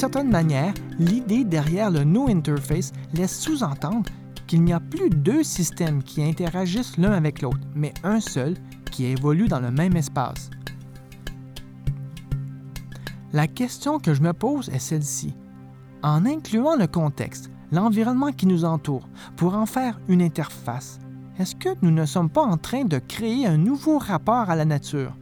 certaine 0.00 0.30
manière, 0.30 0.72
l'idée 0.98 1.44
derrière 1.44 1.90
le 1.90 2.04
No 2.04 2.26
Interface 2.26 2.90
laisse 3.12 3.38
sous-entendre 3.38 4.10
qu'il 4.46 4.62
n'y 4.62 4.72
a 4.72 4.80
plus 4.80 5.10
deux 5.10 5.42
systèmes 5.42 6.02
qui 6.02 6.22
interagissent 6.22 6.96
l'un 6.96 7.12
avec 7.12 7.42
l'autre, 7.42 7.60
mais 7.74 7.92
un 8.02 8.18
seul 8.18 8.54
qui 8.90 9.04
évolue 9.04 9.46
dans 9.46 9.60
le 9.60 9.70
même 9.70 9.98
espace. 9.98 10.48
La 13.34 13.46
question 13.46 13.98
que 13.98 14.14
je 14.14 14.22
me 14.22 14.32
pose 14.32 14.70
est 14.70 14.78
celle-ci. 14.78 15.34
En 16.02 16.24
incluant 16.24 16.76
le 16.76 16.86
contexte, 16.86 17.50
l'environnement 17.70 18.32
qui 18.32 18.46
nous 18.46 18.64
entoure, 18.64 19.06
pour 19.36 19.54
en 19.54 19.66
faire 19.66 20.00
une 20.08 20.22
interface, 20.22 20.98
est-ce 21.38 21.54
que 21.54 21.76
nous 21.82 21.90
ne 21.90 22.06
sommes 22.06 22.30
pas 22.30 22.42
en 22.42 22.56
train 22.56 22.86
de 22.86 22.98
créer 22.98 23.46
un 23.46 23.58
nouveau 23.58 23.98
rapport 23.98 24.48
à 24.48 24.56
la 24.56 24.64
nature? 24.64 25.12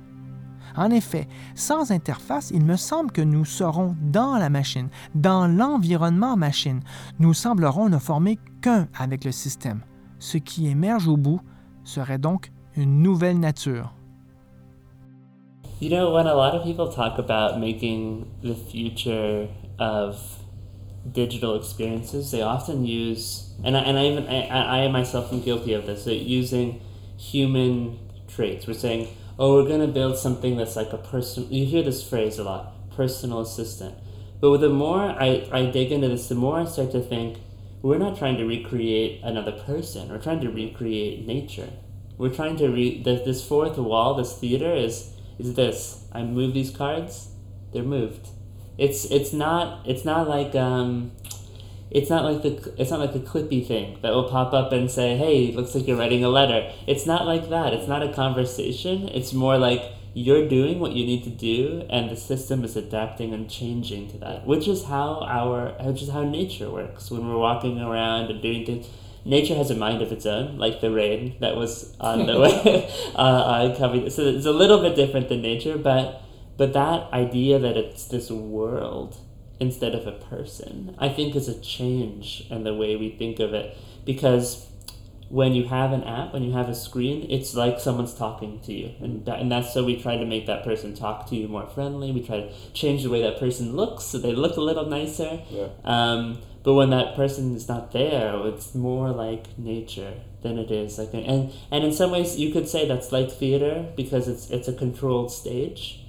En 0.78 0.90
effet, 0.90 1.26
sans 1.56 1.90
interface, 1.90 2.52
il 2.52 2.64
me 2.64 2.76
semble 2.76 3.10
que 3.10 3.20
nous 3.20 3.44
serons 3.44 3.96
dans 4.00 4.38
la 4.38 4.48
machine, 4.48 4.88
dans 5.16 5.48
l'environnement 5.48 6.36
machine. 6.36 6.80
Nous 7.18 7.34
semblerons 7.34 7.88
ne 7.88 7.98
former 7.98 8.38
qu'un 8.62 8.86
avec 8.96 9.24
le 9.24 9.32
système. 9.32 9.80
Ce 10.20 10.38
qui 10.38 10.68
émerge 10.68 11.08
au 11.08 11.16
bout 11.16 11.40
serait 11.82 12.18
donc 12.18 12.52
une 12.76 13.02
nouvelle 13.02 13.40
nature. 13.40 13.92
You 15.80 15.90
know, 15.90 16.14
when 16.14 16.28
a 16.28 16.34
lot 16.34 16.54
of 16.54 16.62
people 16.62 16.88
talk 16.88 17.18
about 17.18 17.58
making 17.58 18.26
the 18.42 18.54
future 18.54 19.48
of 19.80 20.16
digital 21.12 21.56
experiences, 21.56 22.30
they 22.30 22.42
often 22.42 22.84
use, 22.84 23.52
and 23.64 23.76
I, 23.76 23.80
and 23.80 23.98
I 23.98 24.06
even 24.06 24.26
I, 24.28 24.84
I 24.84 24.88
myself 24.88 25.32
am 25.32 25.40
guilty 25.40 25.74
of 25.74 25.86
this, 25.86 26.06
using 26.06 26.80
human 27.16 27.98
traits. 28.28 28.68
We're 28.68 28.74
saying, 28.74 29.08
oh, 29.38 29.54
we're 29.54 29.68
going 29.68 29.80
to 29.80 29.86
build 29.86 30.16
something 30.16 30.56
that's 30.56 30.76
like 30.76 30.92
a 30.92 30.98
personal, 30.98 31.48
You 31.50 31.64
hear 31.64 31.82
this 31.82 32.06
phrase 32.06 32.38
a 32.38 32.44
lot, 32.44 32.90
personal 32.90 33.40
assistant. 33.40 33.94
But 34.40 34.50
with 34.50 34.60
the 34.60 34.68
more 34.68 35.02
I, 35.02 35.48
I 35.52 35.66
dig 35.66 35.92
into 35.92 36.08
this, 36.08 36.28
the 36.28 36.34
more 36.34 36.60
I 36.60 36.64
start 36.64 36.92
to 36.92 37.00
think 37.00 37.38
we're 37.82 37.98
not 37.98 38.18
trying 38.18 38.36
to 38.38 38.44
recreate 38.44 39.20
another 39.22 39.52
person. 39.52 40.08
We're 40.08 40.20
trying 40.20 40.40
to 40.40 40.50
recreate 40.50 41.26
nature. 41.26 41.70
We're 42.16 42.34
trying 42.34 42.56
to 42.56 42.68
re 42.68 43.00
this, 43.02 43.24
this 43.24 43.46
fourth 43.46 43.78
wall, 43.78 44.14
this 44.14 44.36
theater 44.36 44.74
is 44.74 45.12
is 45.38 45.54
this. 45.54 46.04
I 46.12 46.22
move 46.22 46.54
these 46.54 46.70
cards, 46.70 47.28
they're 47.72 47.84
moved. 47.84 48.28
It's 48.76 49.04
it's 49.04 49.32
not 49.32 49.86
it's 49.86 50.04
not 50.04 50.28
like 50.28 50.54
um 50.56 51.12
it's 51.90 52.10
not 52.10 52.24
like 52.24 52.42
the 52.42 52.74
it's 52.76 52.90
not 52.90 53.00
like 53.00 53.14
a 53.14 53.20
clippy 53.20 53.66
thing 53.66 53.98
that 54.02 54.12
will 54.12 54.28
pop 54.28 54.52
up 54.52 54.72
and 54.72 54.90
say, 54.90 55.16
"Hey, 55.16 55.52
looks 55.52 55.74
like 55.74 55.86
you're 55.86 55.96
writing 55.96 56.22
a 56.24 56.28
letter." 56.28 56.70
It's 56.86 57.06
not 57.06 57.26
like 57.26 57.48
that. 57.48 57.72
It's 57.72 57.88
not 57.88 58.02
a 58.02 58.12
conversation. 58.12 59.08
It's 59.08 59.32
more 59.32 59.56
like 59.56 59.82
you're 60.12 60.48
doing 60.48 60.80
what 60.80 60.92
you 60.92 61.06
need 61.06 61.24
to 61.24 61.30
do, 61.30 61.86
and 61.88 62.10
the 62.10 62.16
system 62.16 62.64
is 62.64 62.76
adapting 62.76 63.32
and 63.32 63.48
changing 63.48 64.10
to 64.10 64.18
that. 64.18 64.46
Which 64.46 64.68
is 64.68 64.84
how 64.84 65.22
our 65.22 65.74
which 65.80 66.02
is 66.02 66.10
how 66.10 66.24
nature 66.24 66.70
works 66.70 67.10
when 67.10 67.26
we're 67.26 67.38
walking 67.38 67.80
around 67.80 68.30
and 68.30 68.42
doing 68.42 68.66
things. 68.66 68.88
Nature 69.24 69.54
has 69.56 69.70
a 69.70 69.74
mind 69.74 70.00
of 70.00 70.10
its 70.10 70.24
own, 70.24 70.56
like 70.58 70.80
the 70.80 70.90
rain 70.90 71.36
that 71.40 71.56
was 71.56 71.94
on 72.00 72.26
the 72.26 72.38
way 72.40 72.90
uh, 73.14 73.18
uh, 73.18 73.76
coming. 73.76 74.08
So 74.10 74.22
it's 74.22 74.46
a 74.46 74.52
little 74.52 74.80
bit 74.80 74.94
different 74.94 75.28
than 75.28 75.40
nature, 75.40 75.78
but 75.78 76.22
but 76.58 76.74
that 76.74 77.10
idea 77.12 77.58
that 77.58 77.76
it's 77.76 78.04
this 78.06 78.30
world 78.30 79.16
instead 79.60 79.94
of 79.94 80.06
a 80.06 80.12
person, 80.12 80.94
I 80.98 81.08
think 81.08 81.34
is 81.34 81.48
a 81.48 81.60
change 81.60 82.46
in 82.50 82.64
the 82.64 82.74
way 82.74 82.96
we 82.96 83.10
think 83.10 83.40
of 83.40 83.54
it. 83.54 83.76
Because 84.04 84.68
when 85.28 85.54
you 85.54 85.64
have 85.64 85.92
an 85.92 86.04
app, 86.04 86.32
when 86.32 86.42
you 86.42 86.52
have 86.52 86.68
a 86.68 86.74
screen, 86.74 87.26
it's 87.30 87.54
like 87.54 87.78
someone's 87.78 88.14
talking 88.14 88.60
to 88.60 88.72
you, 88.72 88.94
and 89.00 89.24
that, 89.26 89.40
and 89.40 89.52
that's 89.52 89.74
so 89.74 89.84
we 89.84 90.00
try 90.00 90.16
to 90.16 90.24
make 90.24 90.46
that 90.46 90.64
person 90.64 90.94
talk 90.94 91.28
to 91.28 91.36
you 91.36 91.48
more 91.48 91.66
friendly. 91.66 92.12
We 92.12 92.22
try 92.22 92.40
to 92.40 92.52
change 92.72 93.02
the 93.02 93.10
way 93.10 93.22
that 93.22 93.38
person 93.38 93.76
looks 93.76 94.04
so 94.04 94.18
they 94.18 94.32
look 94.32 94.56
a 94.56 94.60
little 94.60 94.86
nicer. 94.86 95.42
Yeah. 95.50 95.68
Um, 95.84 96.40
but 96.62 96.74
when 96.74 96.90
that 96.90 97.14
person 97.14 97.54
is 97.54 97.68
not 97.68 97.92
there, 97.92 98.34
it's 98.46 98.74
more 98.74 99.10
like 99.10 99.58
nature 99.58 100.14
than 100.42 100.56
it 100.56 100.70
is 100.70 100.98
like 100.98 101.12
and 101.12 101.52
and 101.72 101.84
in 101.84 101.92
some 101.92 102.12
ways 102.12 102.38
you 102.38 102.52
could 102.52 102.68
say 102.68 102.86
that's 102.86 103.10
like 103.10 103.28
theater 103.30 103.86
because 103.96 104.28
it's 104.28 104.50
it's 104.50 104.68
a 104.68 104.72
controlled 104.72 105.32
stage. 105.32 106.00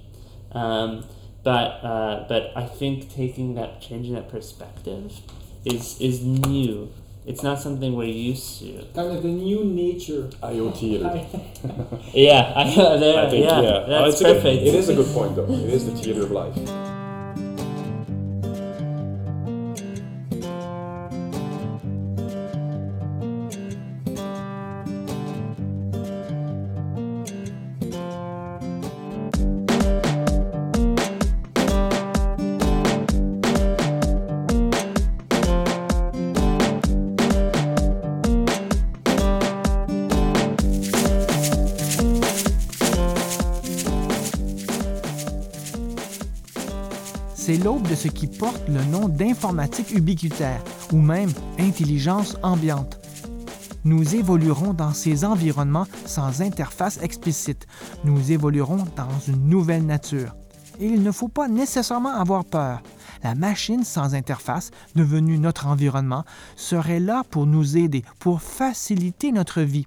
Um, 0.52 1.04
but 1.42 1.68
uh, 1.84 2.24
but 2.28 2.52
I 2.56 2.64
think 2.66 3.10
taking 3.12 3.54
that 3.54 3.80
changing 3.80 4.14
that 4.14 4.28
perspective 4.28 5.12
is 5.64 6.00
is 6.00 6.24
new. 6.24 6.90
It's 7.26 7.42
not 7.42 7.60
something 7.60 7.94
we're 7.96 8.04
used 8.32 8.58
to. 8.60 8.84
Kind 8.94 9.12
of 9.16 9.24
a 9.24 9.28
new 9.28 9.62
nature. 9.64 10.30
IoT. 10.42 10.80
Yeah, 12.14 12.52
I, 12.56 12.64
there, 12.98 13.26
I 13.26 13.30
think 13.30 13.44
yeah, 13.44 13.60
yeah, 13.60 13.68
Oh, 13.68 13.86
that's 13.88 14.12
it's 14.14 14.20
a 14.22 14.24
good- 14.24 14.36
perfect. 14.42 14.62
it 14.62 14.74
is 14.74 14.88
a 14.88 14.94
good 14.94 15.06
point 15.14 15.36
though. 15.36 15.44
It 15.44 15.70
is 15.70 15.86
the 15.86 15.92
theater 15.96 16.22
of 16.22 16.30
life. 16.30 16.56
L'aube 47.62 47.88
de 47.88 47.94
ce 47.94 48.08
qui 48.08 48.26
porte 48.26 48.68
le 48.68 48.82
nom 48.84 49.08
d'informatique 49.08 49.92
ubiquitaire 49.92 50.62
ou 50.92 50.96
même 50.96 51.30
intelligence 51.58 52.36
ambiante. 52.42 52.98
Nous 53.84 54.14
évoluerons 54.14 54.74
dans 54.74 54.92
ces 54.92 55.24
environnements 55.24 55.86
sans 56.04 56.42
interface 56.42 57.00
explicite. 57.02 57.66
Nous 58.04 58.32
évoluerons 58.32 58.84
dans 58.96 59.18
une 59.26 59.48
nouvelle 59.48 59.86
nature. 59.86 60.34
Et 60.80 60.86
il 60.86 61.02
ne 61.02 61.12
faut 61.12 61.28
pas 61.28 61.48
nécessairement 61.48 62.14
avoir 62.14 62.44
peur. 62.44 62.82
La 63.22 63.34
machine 63.34 63.84
sans 63.84 64.14
interface, 64.14 64.70
devenue 64.94 65.38
notre 65.38 65.66
environnement, 65.66 66.24
serait 66.56 67.00
là 67.00 67.22
pour 67.30 67.46
nous 67.46 67.76
aider, 67.76 68.04
pour 68.18 68.40
faciliter 68.40 69.32
notre 69.32 69.60
vie. 69.60 69.86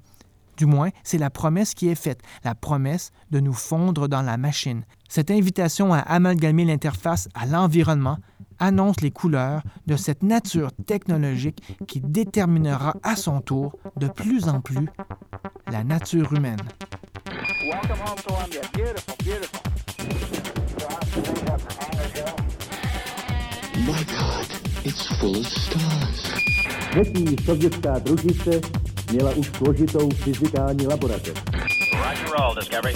Du 0.58 0.66
moins, 0.66 0.90
c'est 1.04 1.18
la 1.18 1.30
promesse 1.30 1.74
qui 1.74 1.88
est 1.90 1.96
faite, 1.96 2.22
la 2.44 2.56
promesse 2.56 3.12
de 3.32 3.40
nous 3.40 3.54
fondre 3.54 4.08
dans 4.08 4.22
la 4.22 4.38
machine. 4.38 4.84
Cette 5.10 5.32
invitation 5.32 5.94
à 5.94 6.00
amalgamer 6.00 6.66
l'interface 6.66 7.30
à 7.34 7.46
l'environnement 7.46 8.18
annonce 8.60 9.02
les 9.02 9.12
couleurs 9.12 9.62
de 9.88 9.96
cette 9.96 10.24
nature 10.24 10.72
technologique 10.86 11.62
qui 11.88 12.02
déterminera 12.02 12.96
à 13.04 13.16
son 13.16 13.42
tour 13.42 13.76
de 13.98 14.08
plus 14.08 14.48
en 14.48 14.62
plus 14.62 14.88
la 15.72 15.84
nature 15.84 16.34
humaine. 16.34 16.62
Welcome 17.64 17.98
home, 18.06 18.20
Columbia. 18.26 18.62
Beautiful, 18.74 19.16
beautiful. 19.24 19.60
My 23.86 24.04
God, 24.04 24.46
it's 24.86 25.08
full 25.18 25.38
of 25.38 25.46
stars. 25.48 26.34
Třetí 29.14 29.24
sovětská 29.24 29.24
družice 29.24 29.24
měla 29.24 29.32
už 29.32 29.48
složitou 29.58 30.10
fyzikální 30.10 30.88
laboratoř. 30.88 31.44
Roger 31.94 32.30
roll, 32.40 32.56
Discovery. 32.56 32.96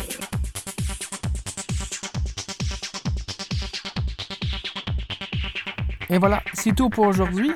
Et 6.10 6.20
voilà, 6.20 6.42
c'est 6.54 6.76
tout 6.76 6.90
pour 6.90 7.08
aujourd'hui. 7.08 7.52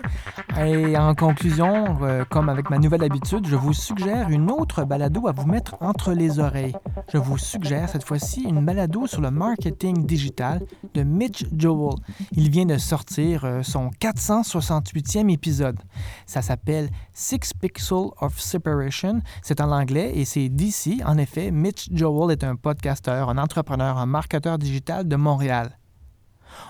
Et 0.59 0.97
en 0.97 1.15
conclusion, 1.15 1.97
euh, 2.01 2.23
comme 2.29 2.49
avec 2.49 2.69
ma 2.69 2.77
nouvelle 2.77 3.03
habitude, 3.03 3.47
je 3.47 3.55
vous 3.55 3.73
suggère 3.73 4.29
une 4.29 4.51
autre 4.51 4.83
balado 4.83 5.27
à 5.27 5.31
vous 5.31 5.47
mettre 5.47 5.75
entre 5.79 6.13
les 6.13 6.39
oreilles. 6.39 6.75
Je 7.11 7.17
vous 7.17 7.37
suggère 7.37 7.89
cette 7.89 8.03
fois-ci 8.03 8.43
une 8.43 8.63
balado 8.63 9.07
sur 9.07 9.21
le 9.21 9.31
marketing 9.31 10.05
digital 10.05 10.61
de 10.93 11.03
Mitch 11.03 11.45
Joel. 11.55 11.95
Il 12.33 12.49
vient 12.49 12.65
de 12.65 12.77
sortir 12.77 13.45
euh, 13.45 13.63
son 13.63 13.89
468e 13.99 15.31
épisode. 15.31 15.79
Ça 16.25 16.41
s'appelle 16.41 16.89
Six 17.13 17.53
Pixels 17.59 18.11
of 18.19 18.39
Separation. 18.39 19.21
C'est 19.41 19.61
en 19.61 19.71
anglais 19.71 20.11
et 20.15 20.25
c'est 20.25 20.49
d'ici. 20.49 21.01
En 21.05 21.17
effet, 21.17 21.51
Mitch 21.51 21.89
Joel 21.91 22.31
est 22.31 22.43
un 22.43 22.55
podcasteur, 22.55 23.29
un 23.29 23.37
entrepreneur, 23.37 23.97
un 23.97 24.05
marketeur 24.05 24.57
digital 24.57 25.07
de 25.07 25.15
Montréal. 25.15 25.77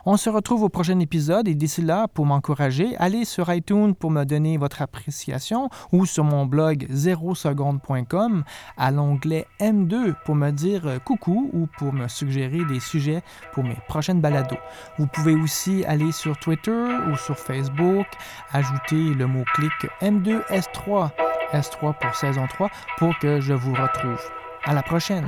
On 0.05 0.17
se 0.17 0.29
retrouve 0.29 0.63
au 0.63 0.69
prochain 0.69 0.99
épisode 0.99 1.47
et 1.47 1.55
d'ici 1.55 1.81
là, 1.81 2.07
pour 2.07 2.25
m'encourager, 2.25 2.95
allez 2.97 3.25
sur 3.25 3.51
iTunes 3.53 3.93
pour 3.93 4.11
me 4.11 4.23
donner 4.23 4.57
votre 4.57 4.81
appréciation 4.81 5.69
ou 5.91 6.05
sur 6.05 6.23
mon 6.23 6.45
blog 6.45 6.87
0seconde.com 6.91 8.43
à 8.77 8.91
l'onglet 8.91 9.47
M2 9.59 10.15
pour 10.25 10.35
me 10.35 10.51
dire 10.51 10.87
euh, 10.87 10.99
coucou 10.99 11.49
ou 11.53 11.67
pour 11.77 11.93
me 11.93 12.07
suggérer 12.07 12.63
des 12.65 12.79
sujets 12.79 13.21
pour 13.53 13.63
mes 13.63 13.77
prochaines 13.87 14.21
balados. 14.21 14.57
Vous 14.97 15.07
pouvez 15.07 15.35
aussi 15.35 15.85
aller 15.85 16.11
sur 16.11 16.37
Twitter 16.37 16.85
ou 17.11 17.15
sur 17.15 17.37
Facebook, 17.37 18.07
ajouter 18.51 19.13
le 19.13 19.27
mot-clic 19.27 19.73
M2S3, 20.01 21.09
S3 21.53 21.93
pour 21.99 22.15
saison 22.15 22.47
3, 22.47 22.69
pour 22.97 23.17
que 23.19 23.39
je 23.39 23.53
vous 23.53 23.73
retrouve. 23.73 24.21
À 24.63 24.73
la 24.73 24.83
prochaine! 24.83 25.27